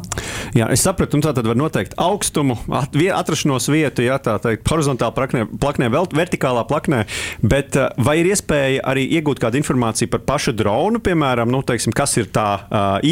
Jā, 0.56 0.66
es 0.74 0.82
sapratu, 0.84 1.16
un 1.16 1.22
tā 1.24 1.30
tad 1.36 1.46
var 1.46 1.56
noteikt 1.58 1.94
augstumu, 2.00 2.56
at, 2.74 2.96
atrašanos 3.22 3.68
vietu, 3.72 4.04
jā, 4.04 4.18
tā 4.22 4.34
teikt, 4.42 4.66
horizontālā 4.68 5.14
plaknē, 5.16 5.44
plaknē 5.62 5.88
vertikālā 5.92 6.64
plaknē, 6.68 7.04
bet 7.40 7.78
vai 8.02 8.18
ir 8.20 8.32
iespēja 8.32 8.82
arī 8.88 9.06
iegūt 9.18 9.40
kādu 9.42 9.60
informāciju 9.60 10.10
par 10.12 10.24
pašu 10.26 10.56
dronu, 10.58 11.00
piemēram, 11.04 11.50
nu, 11.52 11.62
teiksim, 11.66 11.94
kas 11.96 12.16
ir 12.20 12.28
tā 12.34 12.48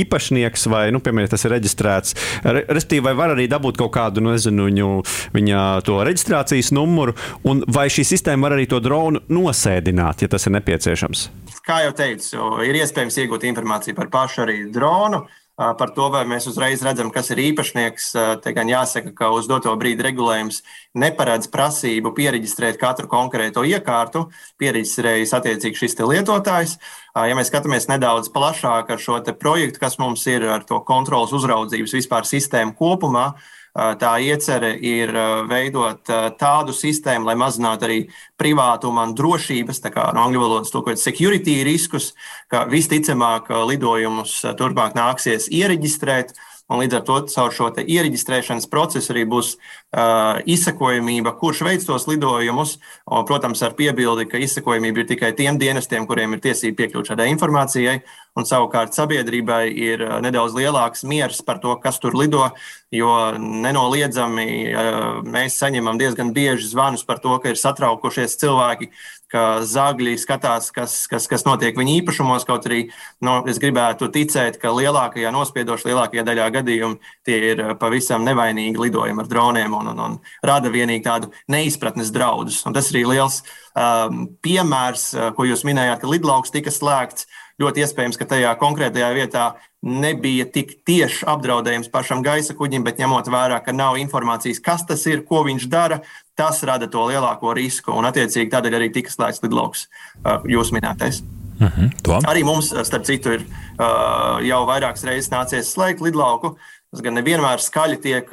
īpašnieks, 0.00 0.66
vai, 0.72 0.86
nu, 0.94 1.02
piemēram, 1.04 1.30
tas 1.30 1.46
ir 1.46 1.54
reģistrēts, 1.54 2.16
respektīvi, 2.44 3.06
vai 3.08 3.14
var 3.22 3.36
arī 3.36 3.46
dabūt 3.50 3.78
kaut 3.80 3.94
kādu, 3.96 4.24
nu, 4.24 4.34
nezinu, 4.34 4.66
viņu, 4.68 4.90
viņa 5.36 5.64
to 5.86 6.00
reģistrācijas 6.10 6.74
numuru, 6.76 7.14
un 7.46 7.62
vai 7.70 7.86
šī 7.92 8.04
sistēma 8.12 8.48
var 8.48 8.58
arī 8.58 8.66
to 8.70 8.82
dronu 8.82 9.22
nosēdināt, 9.30 10.26
ja 10.26 10.32
tas 10.32 10.48
ir 10.48 10.58
nepieciešams? 10.58 11.28
Kā 11.64 11.82
jau 11.84 11.92
teicu, 11.94 12.44
ir 12.66 12.76
iespējams 12.80 13.20
iegūt 13.22 13.44
informāciju 13.46 13.94
par 13.94 14.08
pašu 14.12 14.44
arī 14.46 14.62
dronu. 14.72 15.19
Par 15.60 15.90
to, 15.92 16.06
vai 16.08 16.22
mēs 16.24 16.46
uzreiz 16.48 16.80
redzam, 16.80 17.10
kas 17.12 17.26
ir 17.34 17.42
īpašnieks, 17.50 18.06
te 18.40 18.52
gan 18.56 18.70
jāsaka, 18.70 19.10
ka 19.12 19.28
uz 19.36 19.44
doto 19.44 19.74
brīdi 19.76 20.06
regulējums 20.06 20.62
neparedz 20.96 21.50
prasību 21.52 22.14
pieregistrēt 22.16 22.78
katru 22.80 23.10
konkrēto 23.12 23.66
iekārtu, 23.68 24.30
pieregistrējas 24.56 25.34
attiecīgi 25.36 25.82
šis 25.82 25.98
lietotājs. 26.00 26.78
Ja 27.16 27.34
mēs 27.34 27.48
skatāmies 27.50 27.88
nedaudz 27.90 28.30
plašāk 28.30 28.92
ar 28.94 29.00
šo 29.02 29.18
projektu, 29.38 29.80
kas 29.82 29.98
mums 29.98 30.26
ir 30.30 30.46
ar 30.46 30.62
to 30.66 30.78
kontrolas 30.86 31.32
uzraudzības 31.34 31.96
vispār 31.98 32.28
sistēmu 32.28 32.76
kopumā, 32.78 33.32
Tā 33.70 34.16
iecerē 34.18 34.72
ir 34.82 35.12
veidot 35.46 36.08
tādu 36.40 36.74
sistēmu, 36.74 37.28
lai 37.28 37.36
mazinātu 37.38 37.86
arī 37.86 37.98
privātuma 38.40 39.04
un 39.06 39.14
drošības, 39.14 39.78
kā 39.94 40.08
no 40.16 40.24
angļu 40.24 40.42
valodas 40.42 40.72
tulkojot, 40.74 40.98
security 40.98 41.60
riskus, 41.66 42.10
ka 42.50 42.64
visticamāk 42.70 43.46
lidojumus 43.70 44.40
turpmāk 44.58 44.98
nāksies 44.98 45.46
iereģistrēt. 45.54 46.34
Un 46.70 46.78
līdz 46.78 47.00
ar 47.00 47.04
to 47.06 47.16
caur 47.32 47.54
šo 47.54 47.68
iereģistrēšanas 47.82 48.68
procesu 48.70 49.10
arī 49.10 49.24
būs 49.28 49.56
uh, 49.56 50.38
izsakojamība, 50.46 51.34
kurš 51.40 51.64
veids 51.66 51.88
tos 51.88 52.06
lidojumus. 52.06 52.76
Un, 53.10 53.24
protams, 53.26 53.62
ar 53.66 53.74
piebildi, 53.78 54.28
ka 54.30 54.38
izsakojamība 54.38 55.02
ir 55.02 55.08
tikai 55.10 55.32
tiem 55.38 55.58
dienestiem, 55.58 56.06
kuriem 56.06 56.36
ir 56.36 56.44
tiesība 56.44 56.84
piekļūt 56.84 57.12
šādai 57.12 57.30
informācijai. 57.34 57.98
Un 58.38 58.46
savukārt 58.46 58.94
sabiedrībai 58.94 59.64
ir 59.74 60.04
nedaudz 60.22 60.54
lielāks 60.54 61.02
miers 61.02 61.40
par 61.42 61.58
to, 61.58 61.74
kas 61.82 61.98
tur 61.98 62.14
lido, 62.14 62.46
jo 62.94 63.10
nenoliedzami 63.38 64.46
uh, 64.70 65.00
mēs 65.26 65.58
saņemam 65.58 65.98
diezgan 65.98 66.30
bieži 66.36 66.70
zvanus 66.70 67.02
par 67.06 67.18
to, 67.18 67.34
ka 67.42 67.50
ir 67.50 67.58
satraukušies 67.58 68.38
cilvēki, 68.38 68.92
ka 69.30 69.44
zagļi 69.66 70.16
skatās, 70.20 70.70
kas, 70.74 70.94
kas, 71.10 71.28
kas 71.30 71.46
notiek 71.46 71.76
viņu 71.78 72.00
īpašumos. 72.00 72.46
Kaut 72.48 72.66
arī 72.68 72.82
nu, 73.24 73.38
es 73.50 73.60
gribētu 73.62 74.10
ticēt, 74.12 74.58
ka 74.62 74.72
lielākajā 74.74 75.32
nospiedošā, 75.34 75.90
lielākajā 75.90 76.24
daļā 76.26 76.48
gadījumu 76.58 76.98
tie 77.26 77.38
ir 77.52 77.64
pavisam 77.80 78.26
nevainīgi 78.26 78.80
lidojumi 78.80 79.24
ar 79.24 79.30
droniem 79.30 79.76
un, 79.78 79.92
un, 79.94 80.02
un 80.06 80.18
rada 80.46 80.72
vienīgi 80.72 81.06
tādu 81.06 81.30
neizpratnes 81.52 82.12
draudus. 82.14 82.62
Un 82.66 82.76
tas 82.76 82.90
ir 82.92 83.06
liels 83.06 83.42
um, 83.74 84.26
piemērs, 84.42 85.12
ko 85.36 85.46
jūs 85.48 85.66
minējāt, 85.68 86.02
ka 86.02 86.10
lidlauks 86.10 86.54
tika 86.54 86.74
slēgts. 86.74 87.28
Ļoti 87.60 87.82
iespējams, 87.84 88.16
ka 88.16 88.24
tajā 88.24 88.54
konkrētajā 88.56 89.10
vietā 89.12 89.50
nebija 89.82 90.44
tik 90.52 90.74
tieši 90.84 91.24
apdraudējums 91.30 91.88
pašam 91.92 92.24
gaisa 92.24 92.54
kuģim, 92.56 92.84
bet 92.84 93.00
ņemot 93.00 93.30
vērā, 93.32 93.60
ka 93.64 93.72
nav 93.72 93.96
informācijas, 94.00 94.60
kas 94.64 94.84
tas 94.88 95.06
ir, 95.08 95.24
ko 95.28 95.42
viņš 95.46 95.66
dara, 95.72 96.00
tas 96.36 96.60
rada 96.68 96.88
to 96.90 97.06
lielāko 97.08 97.54
risku. 97.56 97.94
Un, 97.96 98.08
attiecīgi, 98.08 98.50
tādēļ 98.52 98.76
arī 98.76 98.90
tika 98.92 99.12
slēgts 99.12 99.44
lidlauks, 99.44 99.86
uh, 100.24 100.44
jūs 100.48 100.74
minētais. 100.76 101.22
Uh 101.60 101.66
mhm, 101.66 101.88
-huh, 102.04 102.28
arī 102.28 102.44
mums, 102.44 102.72
uh, 102.72 102.84
starp 102.84 103.04
citu, 103.04 103.32
ir 103.36 103.44
uh, 103.44 104.40
jau 104.44 104.62
vairākas 104.68 105.04
reizes 105.04 105.32
nācies 105.32 105.72
slēgt 105.72 106.00
lidlauku. 106.00 106.56
Tas 106.90 107.04
gan 107.06 107.14
nevienmēr 107.14 107.60
skaļi 107.62 108.00
tiek 108.02 108.32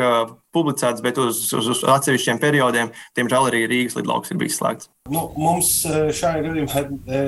publicēts, 0.58 1.04
bet 1.06 1.22
uz, 1.22 1.40
uz, 1.56 1.72
uz 1.76 1.84
atsevišķiem 1.96 2.42
periodiem, 2.42 2.92
diemžēl, 3.18 3.50
arī 3.52 3.64
Rīgas 3.70 3.98
lidlauks 4.00 4.34
ir 4.34 4.42
bijis 4.42 4.60
slēgts. 4.60 4.92
Nu, 5.14 5.28
mums 5.40 5.72
šajā 5.88 6.44
gadījumā 6.44 6.84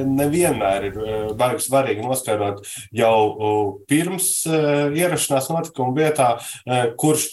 nevienmēr 0.09 0.89
ir 0.89 0.97
baigi 1.39 1.63
svarīgi 1.69 2.03
noskaidrot 2.03 2.65
jau 2.95 3.13
pirms 3.89 4.31
ierašanās 4.49 5.51
notikuma 5.53 5.95
vietā, 5.95 6.33
kurš 6.99 7.29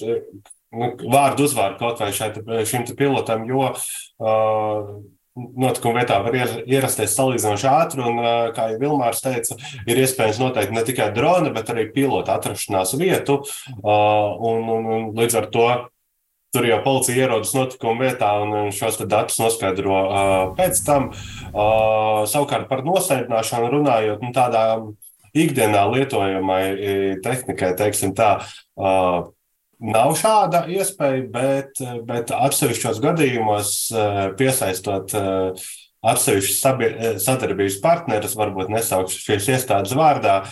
nu, 0.77 0.93
vārdu 1.03 1.49
uzvārdu 1.49 1.81
kaut 1.83 2.03
vai 2.03 2.13
šeit, 2.15 2.39
šim 2.69 2.87
pilotam, 2.99 3.47
jo 3.49 3.71
uh, 3.73 4.91
notikuma 5.37 6.01
vietā 6.01 6.21
var 6.25 6.37
ierasties 6.37 7.17
salīdzinoši 7.17 7.69
ātri. 7.71 8.05
Un, 8.07 8.23
kā 8.57 8.71
jau 8.73 8.81
Vilmārs 8.81 9.23
teica, 9.25 9.59
ir 9.87 10.01
iespējams 10.03 10.41
noteikt 10.43 10.75
ne 10.75 10.85
tikai 10.87 11.11
drona, 11.17 11.53
bet 11.55 11.71
arī 11.73 11.89
pilota 11.93 12.39
atrašanās 12.39 12.97
vietu. 13.01 13.43
Un, 13.83 14.65
un, 14.73 14.91
un 14.97 15.13
līdz 15.19 15.39
ar 15.43 15.51
to 15.53 15.69
tur 16.57 16.65
jau 16.65 16.79
policija 16.85 17.27
ierodas 17.27 17.53
notikuma 17.57 18.07
vietā 18.07 18.31
un 18.41 18.71
šos 18.73 19.03
datus 19.05 19.41
noskaidro 19.43 19.99
pēc 20.57 20.81
tam. 20.87 21.11
Savukārt 21.53 22.71
par 22.71 22.85
nosēdināšanu 22.87 23.73
runājot, 23.75 24.25
nu, 24.25 24.33
tādā 24.37 24.65
ikdienā 25.37 25.85
lietojamai 25.93 26.63
tehnikai, 27.25 27.75
teiksim 27.77 28.17
tā 28.17 28.39
Nav 29.77 30.15
šāda 30.17 30.63
iespēja, 30.73 31.25
bet, 31.33 31.81
bet 32.09 32.31
atsevišķos 32.33 33.01
gadījumos 33.05 33.73
eh, 33.93 34.21
piesaistot 34.39 35.13
eh, 35.13 35.67
atsevišķus 36.07 36.63
eh, 36.71 37.19
sadarbības 37.21 37.77
partnerus, 37.85 38.39
varbūt 38.41 38.73
nesaukšu 38.73 39.21
šīs 39.27 39.51
iestādes 39.53 39.93
vārdā, 39.97 40.45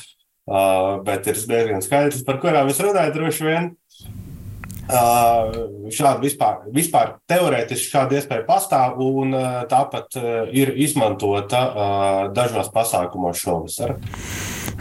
bet 1.07 1.25
ir 1.31 1.39
diezgan 1.41 1.81
skaidrs, 1.81 2.21
par 2.27 2.37
kurām 2.43 2.69
es 2.69 2.81
runāju 2.85 3.15
droši 3.15 3.47
vien. 3.47 3.71
Šāda 4.85 6.19
vispār, 6.21 6.67
vispār 6.69 7.15
teorētiski 7.33 7.95
šāda 7.95 8.19
iespēja 8.19 8.45
pastāv, 8.45 9.01
un 9.01 9.33
tāpat 9.71 10.19
ir 10.53 10.75
izmantota 10.85 11.63
dažos 12.37 12.69
pasākumos 12.77 13.41
šovasar. 13.41 13.97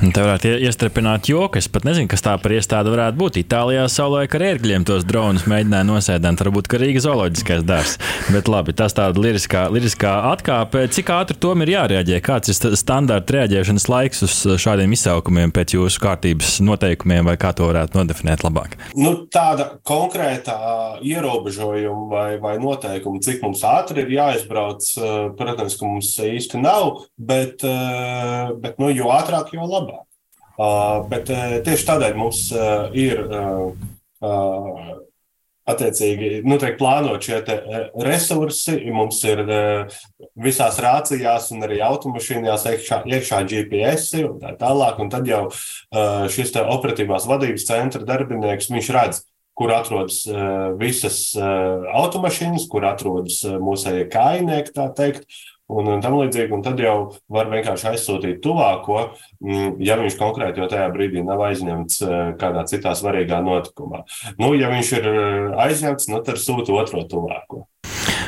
Te 0.02 0.22
varētu 0.24 0.56
iestrādāt 0.66 1.30
joku. 1.30 1.60
Es 1.62 1.70
pat 1.72 1.86
nezinu, 1.88 2.10
kas 2.12 2.24
tā 2.26 2.34
par 2.42 2.54
iestādi 2.56 2.92
varētu 2.92 3.20
būt. 3.20 3.38
Itālijā 3.44 3.86
savulaik 3.92 4.34
ar 4.36 4.46
ērgļiem 4.50 4.86
tos 4.88 5.06
dronus 5.08 5.46
mēģināja 5.50 5.88
nosēdēt. 5.88 6.42
Varbūt 6.44 6.70
ka 6.72 6.80
Rīgas 6.82 7.06
zooloģiskais 7.06 7.64
dārzs. 7.68 8.00
Bet 8.34 8.50
labi, 8.52 8.76
tas 8.76 8.96
tāda 8.98 9.22
liriskā, 9.22 9.66
liriskā 9.74 10.14
atkāpe. 10.32 10.86
Cik 10.94 11.12
ātri 11.14 11.38
tom 11.40 11.64
ir 11.64 11.74
jārēģē? 11.76 12.20
Kāds 12.26 12.52
ir 12.52 12.78
standarta 12.80 13.38
reaģēšanas 13.38 13.88
laiks 13.92 14.24
uz 14.28 14.38
šādiem 14.64 14.96
izsaukumiem 14.98 15.54
pēc 15.56 15.78
jūsu 15.78 16.04
kārtības 16.04 16.58
noteikumiem, 16.66 17.30
vai 17.30 17.38
kā 17.40 17.54
to 17.56 17.70
varētu 17.70 18.00
nodefinēt 18.00 18.44
labāk? 18.48 18.78
Nu, 18.98 19.16
tāda 19.32 19.70
konkrēta 19.88 20.58
ierobežojuma 21.06 22.10
vai, 22.12 22.28
vai 22.44 22.56
noteikuma, 22.62 23.22
cik 23.24 23.44
mums 23.46 23.64
ātri 23.68 24.04
ir 24.04 24.16
jāizbrauc, 24.18 24.90
protams, 25.40 25.78
ka 25.80 25.90
mums 25.90 26.14
īsti 26.24 26.62
nav, 26.64 27.06
bet, 27.18 27.64
bet 28.64 28.82
nu, 28.82 28.92
jo 28.94 29.14
ātrāk, 29.14 29.54
jo 29.56 29.68
labāk. 29.68 29.93
Uh, 30.54 31.02
bet 31.10 31.32
uh, 31.34 31.58
tieši 31.66 31.88
tādēļ 31.88 32.18
mums 32.20 32.46
uh, 32.54 32.94
ir 32.94 33.24
attiecīgi 35.64 36.44
nu, 36.46 36.58
plānot 36.78 37.24
šie 37.26 37.40
resursi. 38.06 38.76
Mums 38.94 39.22
ir 39.28 39.42
visās 40.40 40.80
rācijās 40.84 41.50
un 41.56 41.66
arī 41.66 41.80
automašīnās 41.84 42.68
iekšā, 42.72 43.02
iekšā 43.08 43.42
GPS 43.50 44.22
un 44.22 44.38
tā 44.44 44.54
tālāk. 44.60 45.00
Un 45.04 45.12
tad 45.12 45.28
jau 45.28 45.46
šis 46.32 46.56
operatīvās 46.62 47.28
vadības 47.32 47.68
centra 47.68 48.04
darbinieks 48.08 48.72
redz, 48.96 49.24
kur 49.56 49.72
atrodas 49.76 50.22
visas 50.80 51.20
automašīnas, 51.36 52.68
kur 52.72 52.88
atrodas 52.88 53.42
mūsu 53.44 54.04
kājnieki, 54.12 54.76
tā 54.76 54.88
teikt. 54.96 55.28
Un, 55.74 55.90
un 55.96 56.04
tam 56.04 56.18
līdzīgi. 56.20 56.54
Un 56.56 56.64
tad 56.66 56.80
jau 56.82 56.96
var 57.34 57.52
vienkārši 57.52 57.90
aizsūtīt 57.94 58.42
tuvāko, 58.44 59.00
mm, 59.44 59.76
ja 59.84 59.98
viņš 60.00 60.18
konkrēti 60.22 60.64
jau 60.64 60.70
tajā 60.72 60.88
brīdī 60.94 61.26
nav 61.26 61.44
aizņemts 61.50 62.02
kādā 62.42 62.66
citā 62.70 62.96
svarīgā 62.98 63.42
notikumā. 63.46 64.04
Nu, 64.42 64.54
ja 64.58 64.72
viņš 64.74 64.96
ir 65.00 65.12
aizņemts, 65.68 66.10
nu, 66.14 66.24
tad 66.26 66.42
sūta 66.42 66.76
otro 66.84 67.06
tuvāko. 67.10 67.66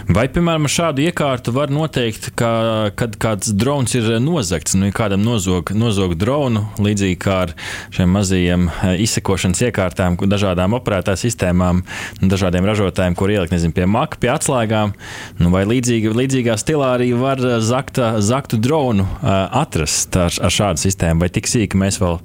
Vai, 0.05 0.27
piemēram, 0.29 0.67
šādu 0.69 1.01
iekārtu 1.01 1.49
var 1.55 1.71
noteikt, 1.73 2.27
ka, 2.37 2.49
kad 2.93 3.15
kāds 3.17 3.49
drons 3.57 3.95
ir 3.97 4.05
nozagts? 4.21 4.75
Nu, 4.77 4.85
ja 4.85 4.93
kādam 4.93 5.23
nozog, 5.25 5.71
nozog 5.73 6.13
dronu, 6.21 6.61
līdzīgi 6.77 7.17
kā 7.23 7.37
ar 7.47 7.53
šiem 7.95 8.13
mazajiem 8.13 8.67
eh, 8.69 8.99
izsekošanas 9.01 9.63
iekārtām, 9.65 10.19
dažādām 10.29 10.77
operētā 10.77 11.15
sistēmām, 11.17 11.81
dažādiem 12.21 12.69
ražotājiem, 12.69 13.17
kur 13.17 13.33
ielikt 13.33 13.55
nezinu, 13.55 13.73
pie 13.73 13.89
maka, 13.89 14.21
pie 14.21 14.29
atslēgām, 14.35 14.93
nu, 15.41 15.49
vai 15.55 15.65
līdzīgi, 15.71 16.13
līdzīgā 16.21 16.59
stilā 16.61 16.93
arī 16.99 17.09
var 17.17 17.41
zakta, 17.65 18.13
zaktu 18.21 18.61
dronu 18.61 19.09
uh, 19.09 19.33
atrast 19.63 20.21
ar, 20.21 20.29
ar 20.37 20.53
šādu 20.53 20.85
sistēmu, 20.85 21.25
vai 21.25 21.33
tik 21.33 21.49
sīki 21.49 21.81
mēs 21.81 21.97
vēl 22.03 22.21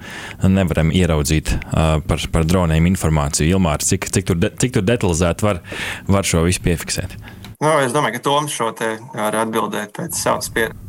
nevaram 0.52 0.92
ieraudzīt 0.92 1.56
uh, 1.56 1.96
par, 2.04 2.28
par 2.28 2.44
droniem 2.44 2.92
informāciju. 2.92 3.54
Ilmārs, 3.56 3.88
cik, 3.88 4.12
cik, 4.12 4.28
tur, 4.28 4.42
de, 4.44 4.52
cik 4.60 4.76
tur 4.76 4.84
detalizēti 4.84 5.48
var, 5.48 5.64
var 6.12 6.28
šo 6.28 6.44
visu 6.44 6.68
piefiksēt? 6.68 7.39
Nu, 7.60 7.74
es 7.84 7.92
domāju, 7.92 8.16
ka 8.16 8.24
Toms 8.24 8.54
šo 8.56 8.70
te 8.72 8.94
var 9.12 9.36
atbildēt 9.42 9.92
pēc 9.96 10.16
savas 10.16 10.48
pieredzes. 10.52 10.86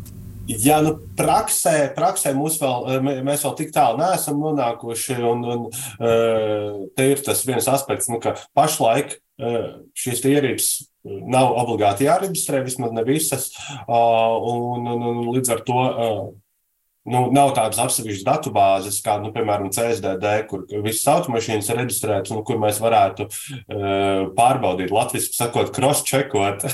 Ja 0.52 0.80
nu 0.84 0.96
praksē, 1.16 1.92
praksē 1.96 2.32
vēl, 2.34 3.02
mēs 3.24 3.44
vēl 3.46 3.54
tik 3.60 3.74
tālu 3.76 4.00
neesam 4.02 4.40
nonākuši, 4.42 5.18
un, 5.28 5.44
un 5.46 5.68
te 6.98 7.08
ir 7.12 7.22
tas 7.24 7.44
viens 7.48 7.68
aspekts, 7.72 8.10
nu, 8.12 8.20
ka 8.24 8.34
pašlaik 8.58 9.20
šīs 9.98 10.24
ierīces 10.28 10.88
nav 11.04 11.54
obligāti 11.62 12.08
jāreģistrē, 12.08 12.64
vismaz 12.66 12.92
ne 12.96 13.06
visas, 13.08 13.52
un, 13.88 14.88
un, 14.92 15.06
un 15.12 15.22
līdz 15.32 15.54
ar 15.56 15.64
to 15.68 15.86
nu, 17.10 17.22
nav 17.34 17.54
tādas 17.58 17.80
atsevišķas 17.82 18.26
datubāzes, 18.28 19.00
kā, 19.06 19.18
nu, 19.24 19.32
piemēram, 19.34 19.72
CSDD, 19.74 20.34
kur 20.50 20.66
visas 20.86 21.08
automašīnas 21.16 21.72
ir 21.72 21.82
reģistrētas 21.82 22.36
un 22.36 22.44
kur 22.48 22.60
mēs 22.62 22.82
varētu 22.84 23.28
uh, 23.28 24.30
pārbaudīt, 24.38 24.94
latviešu 24.94 25.34
sakot, 25.38 25.74
cross-checkot. 25.76 26.68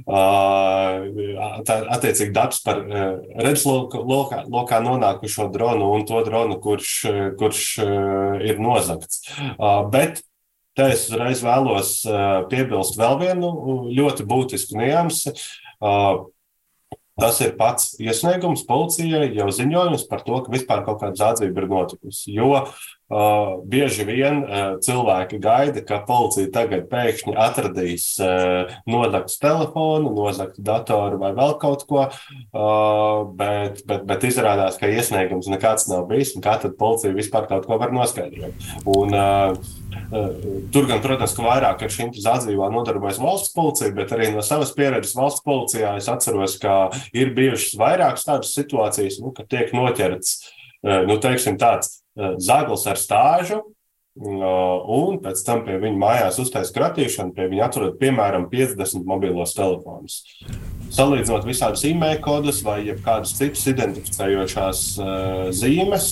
Tā, 0.00 1.76
attiecīgi 1.96 2.30
datus 2.32 2.60
par 2.64 2.78
uh, 2.84 3.18
redzeslokā 3.42 4.44
lokā 4.46 4.78
nonākušo 4.84 5.48
dronu 5.52 5.90
un 5.96 6.06
to 6.08 6.22
dronu, 6.24 6.60
kurš, 6.62 6.92
kurš 7.40 7.64
ir 8.46 8.62
nozagts. 8.62 9.24
Bet 9.92 10.22
te 10.78 10.86
es 10.94 11.08
uzreiz 11.10 11.42
vēlos 11.44 11.96
piebilst 12.52 12.96
vēl 13.00 13.18
vienu 13.20 13.50
ļoti 13.90 14.28
būtisku 14.30 14.78
niansi. 14.78 15.34
Tas 17.20 17.40
ir 17.44 17.52
pats 17.58 17.94
iesniegums 18.00 18.64
policijai, 18.68 19.28
jau 19.36 19.50
ziņojums 19.52 20.06
par 20.08 20.24
to, 20.24 20.38
ka 20.44 20.52
vispār 20.54 20.84
kaut 20.86 21.02
kāda 21.02 21.20
zādzība 21.20 21.64
ir 21.64 21.68
notikusi. 21.68 22.32
Jo 22.32 22.64
uh, 23.10 23.58
bieži 23.66 24.06
vien 24.08 24.40
uh, 24.44 24.76
cilvēki 24.82 25.40
gaida, 25.42 25.82
ka 25.86 26.00
policija 26.06 26.50
tagad 26.54 26.86
pēkšņi 26.90 27.34
atradīs 27.38 28.06
uh, 28.22 28.70
nozagtu 28.90 29.36
telefonu, 29.42 30.14
nozagtu 30.14 30.64
datoru 30.64 31.20
vai 31.20 31.32
vēl 31.36 31.56
kaut 31.62 31.84
ko, 31.90 32.06
uh, 32.06 33.26
bet, 33.36 33.82
bet, 33.88 34.06
bet 34.08 34.26
izrādās, 34.30 34.78
ka 34.80 34.90
iesniegums 34.90 35.50
nekāds 35.50 35.88
nav 35.90 36.06
bijis, 36.10 36.34
un 36.38 36.46
kā 36.46 36.56
tad 36.62 36.78
policija 36.80 37.16
vispār 37.16 37.50
kaut 37.50 37.68
ko 37.68 37.80
var 37.82 37.94
noskaidrot. 37.94 38.70
Un, 38.90 39.14
uh, 39.14 39.76
Tur 40.10 40.86
gan, 40.86 40.98
protams, 41.02 41.32
ka 41.36 41.42
vairāk 41.44 41.82
ar 41.86 41.92
šīm 41.94 42.10
zādzīvām 42.18 42.74
nodarbojas 42.74 43.18
valsts 43.22 43.52
policija, 43.54 43.92
bet 43.94 44.10
arī 44.14 44.30
no 44.34 44.42
savas 44.42 44.72
pieredzes 44.74 45.14
valsts 45.18 45.42
policijā 45.46 45.92
es 45.98 46.08
atceros, 46.10 46.56
ka 46.62 46.76
ir 47.14 47.30
bijušas 47.36 47.78
vairākas 47.78 48.26
tādas 48.26 48.54
situācijas, 48.56 49.20
nu, 49.22 49.30
kad 49.34 49.50
tiek 49.50 49.70
noķerts 49.74 50.34
nu, 50.82 51.18
teiksim, 51.20 51.58
tāds 51.60 51.99
zaglis 52.16 52.86
ar 52.90 52.98
stāžu. 53.00 53.60
Un 54.20 55.20
pēc 55.22 55.40
tam 55.46 55.62
pie 55.64 55.78
viņa 55.80 55.96
mājās 55.96 56.40
uztaisīt 56.42 56.74
kratīšanu, 56.76 57.32
pie 57.36 57.46
viņa 57.48 57.68
atrod 57.68 57.94
piemēram 58.00 58.48
50 58.50 59.06
mobilos 59.08 59.54
telefonus. 59.56 60.24
Salīdzinot 60.90 61.46
visādus 61.46 61.86
e-mail 61.86 62.18
kodus 62.20 62.58
vai 62.66 62.82
kādas 63.04 63.36
citas 63.38 63.62
identificējošās 63.70 64.82
uh, 64.98 65.46
zīmes, 65.54 66.10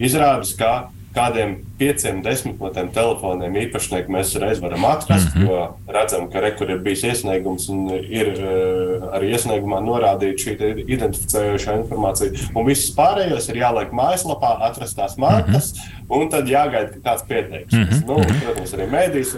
izrādās, 0.00 0.54
ka 0.56 0.88
kādiem 1.18 1.54
pieciem, 1.78 2.20
desmit 2.24 2.60
no 2.62 2.70
tiem 2.74 2.90
telefoniem 2.94 3.56
īpašnieki 3.64 4.12
mēs 4.14 4.34
reiz 4.42 4.62
varam 4.62 4.86
atrast, 4.88 5.34
mm 5.34 5.42
-hmm. 5.42 5.50
jo 5.50 5.94
redzam, 5.96 6.28
ka 6.32 6.42
rekur 6.44 6.70
ir 6.70 6.82
bijis 6.84 7.04
iesniegums 7.10 7.68
un 7.74 7.90
ir 7.94 8.32
uh, 8.38 9.08
arī 9.18 9.32
iesniegumā 9.34 9.80
norādīta 9.84 10.44
šī 10.44 10.86
identificējošā 10.86 11.76
informācija. 11.82 12.48
Un 12.54 12.66
viss 12.66 12.94
pārējais 12.96 13.50
ir 13.50 13.62
jāliek 13.64 13.92
mājaslapā, 13.92 14.54
atrastās 14.70 15.18
markas, 15.18 15.74
mm 15.74 15.78
-hmm. 15.78 16.20
un 16.20 16.30
tad 16.30 16.48
jāgaida, 16.48 16.90
ka 16.94 17.10
kāds 17.10 17.28
pieteiksies. 17.28 17.78
Mm 17.78 17.84
-hmm. 17.84 18.06
nu, 18.06 18.40
protams, 18.44 18.74
arī 18.74 18.90
mēdīs 18.96 19.36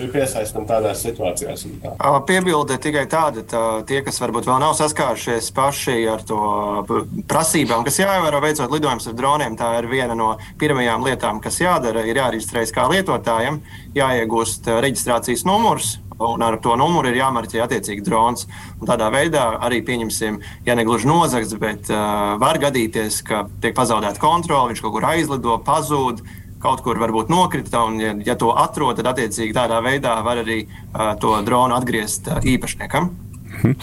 ir 0.00 0.10
piesaistam 0.12 0.66
tādās 0.68 1.02
situācijās. 1.04 1.64
Tā. 1.82 2.12
Piebilde 2.28 2.78
tikai 2.82 3.04
tāda, 3.10 3.44
ka 3.48 3.62
tie, 3.88 4.00
kas 4.04 4.20
varbūt 4.22 4.48
vēl 4.48 4.60
nav 4.62 4.76
saskārušies 4.78 5.50
paši 5.56 5.96
ar 6.12 6.24
to 6.28 6.38
prasībām, 7.30 7.84
kas 7.86 8.00
jāievēro 8.02 8.42
veicot 8.44 8.72
lidojumus 8.72 9.10
ar 9.10 9.18
droniem, 9.18 9.58
tā 9.60 9.74
ir 9.80 9.90
viena 9.90 10.16
no 10.18 10.34
pirmajām 10.60 11.04
lietām, 11.06 11.42
kas 11.44 11.60
jādara. 11.62 12.06
Ir 12.08 12.22
jāreģistrējas 12.22 12.74
kā 12.74 12.88
lietotājiem, 12.92 13.60
jāiegūst 13.98 14.72
reģistrācijas 14.72 15.46
numurs. 15.48 15.98
Un 16.22 16.42
ar 16.44 16.54
to 16.62 16.76
numuru 16.78 17.10
ir 17.10 17.16
jāmarķē 17.18 17.62
attiecīgi 17.64 18.04
drons. 18.06 18.44
Un 18.78 18.86
tādā 18.86 19.08
veidā 19.10 19.46
arī 19.64 19.80
pieņemsim, 19.82 20.38
ja 20.66 20.76
ne 20.78 20.84
gluži 20.86 21.08
nozagts, 21.10 21.56
bet 21.58 21.90
uh, 21.90 22.36
var 22.38 22.60
gadīties, 22.62 23.22
ka 23.26 23.46
tiek 23.64 23.74
pazaudēta 23.74 24.22
kontrole, 24.22 24.70
viņš 24.70 24.84
kaut 24.84 24.94
kur 24.94 25.08
aizlido, 25.08 25.56
pazūd, 25.66 26.22
kaut 26.62 26.84
kur 26.84 27.00
varbūt 27.02 27.32
nokrita, 27.32 27.84
un, 27.88 27.98
ja, 28.02 28.14
ja 28.26 28.38
to 28.38 28.52
atrod, 28.58 28.98
tad 29.00 29.12
attiecīgi 29.14 29.56
tādā 29.56 29.82
veidā 29.84 30.18
var 30.24 30.42
arī 30.44 30.62
uh, 30.66 31.12
to 31.20 31.34
dronu 31.46 31.78
atgriezt 31.78 32.30
uh, 32.30 32.40
īpašniekam. 32.54 33.12
Mhm. 33.52 33.74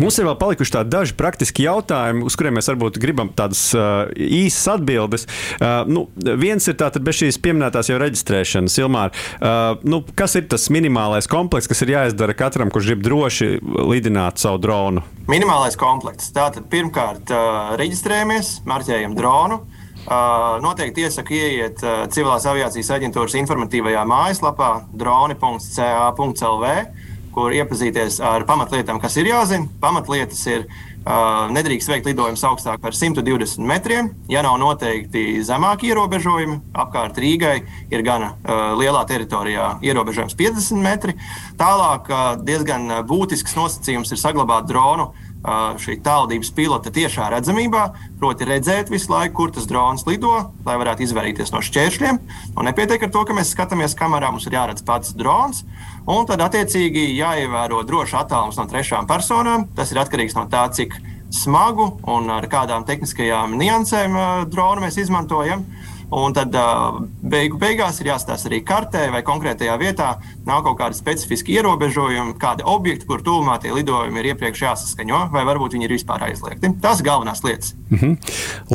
Mums 0.00 0.18
ir 0.18 0.26
vēl 0.28 0.36
palikuši 0.40 0.82
daži 0.88 1.14
praktiski 1.18 1.66
jautājumi, 1.66 2.24
uz 2.26 2.36
kuriem 2.38 2.58
mēs 2.58 2.70
varbūt 2.70 2.98
gribam 3.02 3.30
tādas 3.36 3.60
uh, 3.76 4.08
īsas 4.14 4.78
atbildes. 4.78 5.26
Uh, 5.58 5.82
nu, 5.88 6.06
viens 6.16 6.64
ir 6.68 6.78
tātad 6.80 7.04
bez 7.06 7.20
šīs 7.20 7.40
pieminētās 7.44 7.90
jau 7.90 7.98
reģistrēšanas, 8.00 8.78
Ilmār. 8.82 9.12
Uh, 9.38 9.76
nu, 9.88 10.00
kas 10.18 10.38
ir 10.40 10.48
tas 10.50 10.68
minimālais 10.74 11.28
komplekss, 11.30 11.70
kas 11.70 11.84
ir 11.84 11.94
jāizdara 11.94 12.36
katram, 12.38 12.72
kurš 12.74 12.92
grib 12.92 13.04
droši 13.06 13.50
lidināt 13.60 14.40
savu 14.42 14.62
dronu? 14.62 15.04
Minimālais 15.28 15.76
komplekss. 15.78 16.32
Tātad 16.36 16.70
pirmkārt 16.72 17.34
uh, 17.34 17.74
reģistrējamies, 17.80 18.58
marķējam 18.68 19.18
dronu. 19.18 19.62
Uh, 19.62 19.77
Noteikti 20.08 21.04
iesaku 21.04 21.36
ieiet 21.36 21.82
Civilās 22.14 22.46
aviācijas 22.48 22.88
aģentūras 22.96 23.34
informatīvajā 23.42 24.06
mājaslapā 24.08 24.70
droni.ca.lv, 24.96 26.70
kur 27.34 27.52
iepazīties 27.52 28.16
ar 28.24 28.46
pamatlietām, 28.48 29.02
kas 29.02 29.18
ir 29.20 29.28
jāzina. 29.28 29.68
Pamatlietas 29.82 30.40
ir 30.48 30.64
nedrīkst 31.52 31.92
veikt 31.92 32.08
lidojumus 32.08 32.42
augstāk 32.48 32.80
par 32.80 32.96
120 32.96 33.64
metriem, 33.68 34.10
ja 34.32 34.42
nav 34.44 34.56
noteikti 34.60 35.42
zemāki 35.44 35.92
ierobežojumi. 35.92 36.58
Apkārt 36.76 37.20
Rīgai 37.20 37.54
ir 37.92 38.04
gana 38.04 38.32
uh, 38.32 38.74
lielā 38.80 39.04
teritorijā 39.08 39.76
ierobežojums 39.84 40.36
50 40.40 40.84
metri. 40.84 41.16
Tālāk 41.60 42.12
uh, 42.12 42.26
diezgan 42.44 42.90
būtisks 43.08 43.56
nosacījums 43.56 44.12
ir 44.12 44.20
saglabāt 44.20 44.68
dronu 44.68 45.10
uh, 45.10 45.27
šī 45.82 45.98
tālredzības 46.04 46.50
pilota 46.56 46.92
tiešā 46.94 47.28
redzamībā, 47.34 47.84
proti, 48.20 48.46
redzēt 48.48 48.92
visu 48.92 49.12
laiku, 49.12 49.34
kur 49.40 49.52
tas 49.54 49.68
drons 49.70 50.06
lido, 50.08 50.32
lai 50.66 50.76
varētu 50.80 51.06
izvairīties 51.06 51.52
no 51.54 51.62
šķēršļiem. 51.64 52.20
Un 52.54 52.68
nepietiek 52.68 53.06
ar 53.06 53.12
to, 53.14 53.24
ka 53.28 53.36
mēs 53.36 53.52
skatāmies 53.54 53.96
kamerā, 53.98 54.32
mums 54.34 54.48
ir 54.48 54.58
jāredz 54.58 54.84
pats 54.86 55.14
drons. 55.18 55.64
Un 56.08 56.24
tad, 56.28 56.42
attiecīgi, 56.44 57.10
jāievēro 57.18 57.82
drošs 57.88 58.16
attālums 58.22 58.58
no 58.60 58.66
trešām 58.70 59.08
personām. 59.10 59.68
Tas 59.76 59.92
ir 59.92 60.00
atkarīgs 60.02 60.36
no 60.38 60.46
tā, 60.52 60.64
cik 60.72 60.96
smagu 61.34 61.90
un 62.08 62.30
ar 62.32 62.46
kādām 62.48 62.86
tehniskajām 62.88 63.56
niansēm 63.60 64.16
dronu 64.48 64.86
mēs 64.86 65.00
izmantojam. 65.04 65.66
Un 66.08 66.32
tad 66.32 66.54
beigu 67.30 67.58
beigās 67.60 68.00
ir 68.00 68.10
jāstāsta 68.12 68.48
arī 68.50 68.60
kartē 68.66 69.08
vai 69.12 69.22
konkrētajā 69.26 69.76
vietā. 69.80 70.08
Nav 70.48 70.62
kaut 70.66 70.78
kādi 70.80 70.98
specifiski 70.98 71.56
ierobežojumi, 71.58 72.36
kādi 72.40 72.66
objekti, 72.66 73.06
kur 73.08 73.22
tuvumā 73.24 73.58
tie 73.62 73.72
lidojumi 73.74 74.22
ir 74.22 74.32
iepriekš 74.32 74.64
jāsaskaņo, 74.64 75.24
vai 75.34 75.44
varbūt 75.48 75.76
viņi 75.76 75.88
ir 75.88 75.94
vispār 75.96 76.28
aizliegti. 76.28 76.72
Tas 76.82 77.00
ir 77.00 77.08
galvenās 77.08 77.44
lietas. 77.44 77.74
Mm 77.90 77.98
-hmm. 77.98 78.16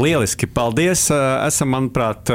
Lieliski, 0.01 0.47
paldies. 0.47 1.09
Esam, 1.47 1.69
manuprāt, 1.69 2.29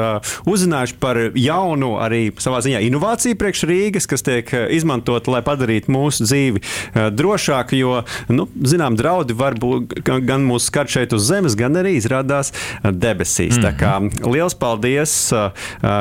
uzzinājuši 0.46 0.94
par 1.00 1.16
jaunu, 1.34 1.96
arī 1.98 2.30
savā 2.38 2.60
ziņā 2.62 2.80
inovāciju 2.86 3.38
priekš 3.38 3.62
Rīgas, 3.62 4.06
kas 4.06 4.22
tiek 4.22 4.52
izmantota, 4.70 5.30
lai 5.30 5.42
padarītu 5.42 5.90
mūsu 5.90 6.24
dzīvi 6.24 6.60
drošāku. 6.94 7.74
Jo, 7.78 8.02
nu, 8.28 8.48
zinām, 8.62 8.96
draudi 8.96 9.32
var 9.32 9.54
būt 9.54 10.02
gan 10.04 10.46
mūsu 10.46 10.66
skart 10.70 10.88
šeit 10.88 11.12
uz 11.12 11.22
zemes, 11.22 11.56
gan 11.56 11.76
arī 11.76 11.96
izrādās 11.98 12.52
debesīs. 12.82 13.58
Mm 13.58 13.62
-hmm. 13.62 13.66
Tā 13.66 13.72
kā 13.80 14.30
liels 14.32 14.54
paldies! 14.54 15.32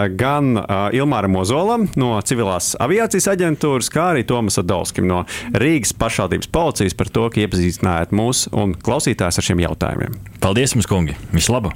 Gan 0.10 0.58
Ilmāram 0.96 1.38
Ozolam 1.42 1.88
no 2.00 2.16
Civilās 2.26 2.74
aviācijas 2.84 3.30
aģentūras, 3.34 3.92
kā 3.94 4.12
arī 4.14 4.26
Tomas 4.28 4.60
Adolskim 4.62 5.08
no 5.10 5.24
Rīgas 5.56 5.96
pašvaldības 5.98 6.52
policijas 6.54 6.98
par 6.98 7.12
to, 7.14 7.28
ka 7.34 7.44
iepazīstinājāt 7.44 8.16
mūs 8.16 8.48
un 8.56 8.76
klausītājs 8.78 9.42
ar 9.42 9.50
šiem 9.50 9.66
jautājumiem. 9.66 10.16
Paldies 10.44 10.78
jums, 10.78 10.90
kungi! 10.90 11.18
Vislabāk! 11.36 11.76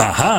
Aha! 0.00 0.34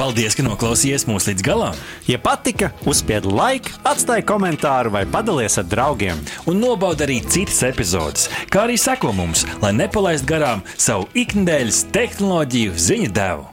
Paldies, 0.00 0.32
ka 0.32 0.40
noklausījāties 0.46 1.04
mūsu 1.04 1.28
līdz 1.28 1.44
galam! 1.44 1.80
Ja 2.08 2.16
patika, 2.22 2.70
uzspiediet 2.88 3.28
laiku, 3.28 3.74
atstājiet 3.84 4.24
komentāru 4.30 4.94
vai 4.94 5.02
padalieties 5.04 5.60
ar 5.60 5.68
draugiem. 5.68 6.24
Un 6.48 6.62
nobaudiet 6.62 7.04
arī 7.04 7.18
citas 7.28 7.60
epizodes, 7.68 8.30
kā 8.48 8.64
arī 8.64 8.80
sekot 8.80 9.12
mums, 9.18 9.44
lai 9.60 9.74
nepalaistu 9.76 10.30
garām 10.32 10.64
savu 10.72 11.10
ikdienas 11.12 11.84
tehnoloģiju 11.92 12.78
ziņu 12.88 13.16
devumu. 13.20 13.49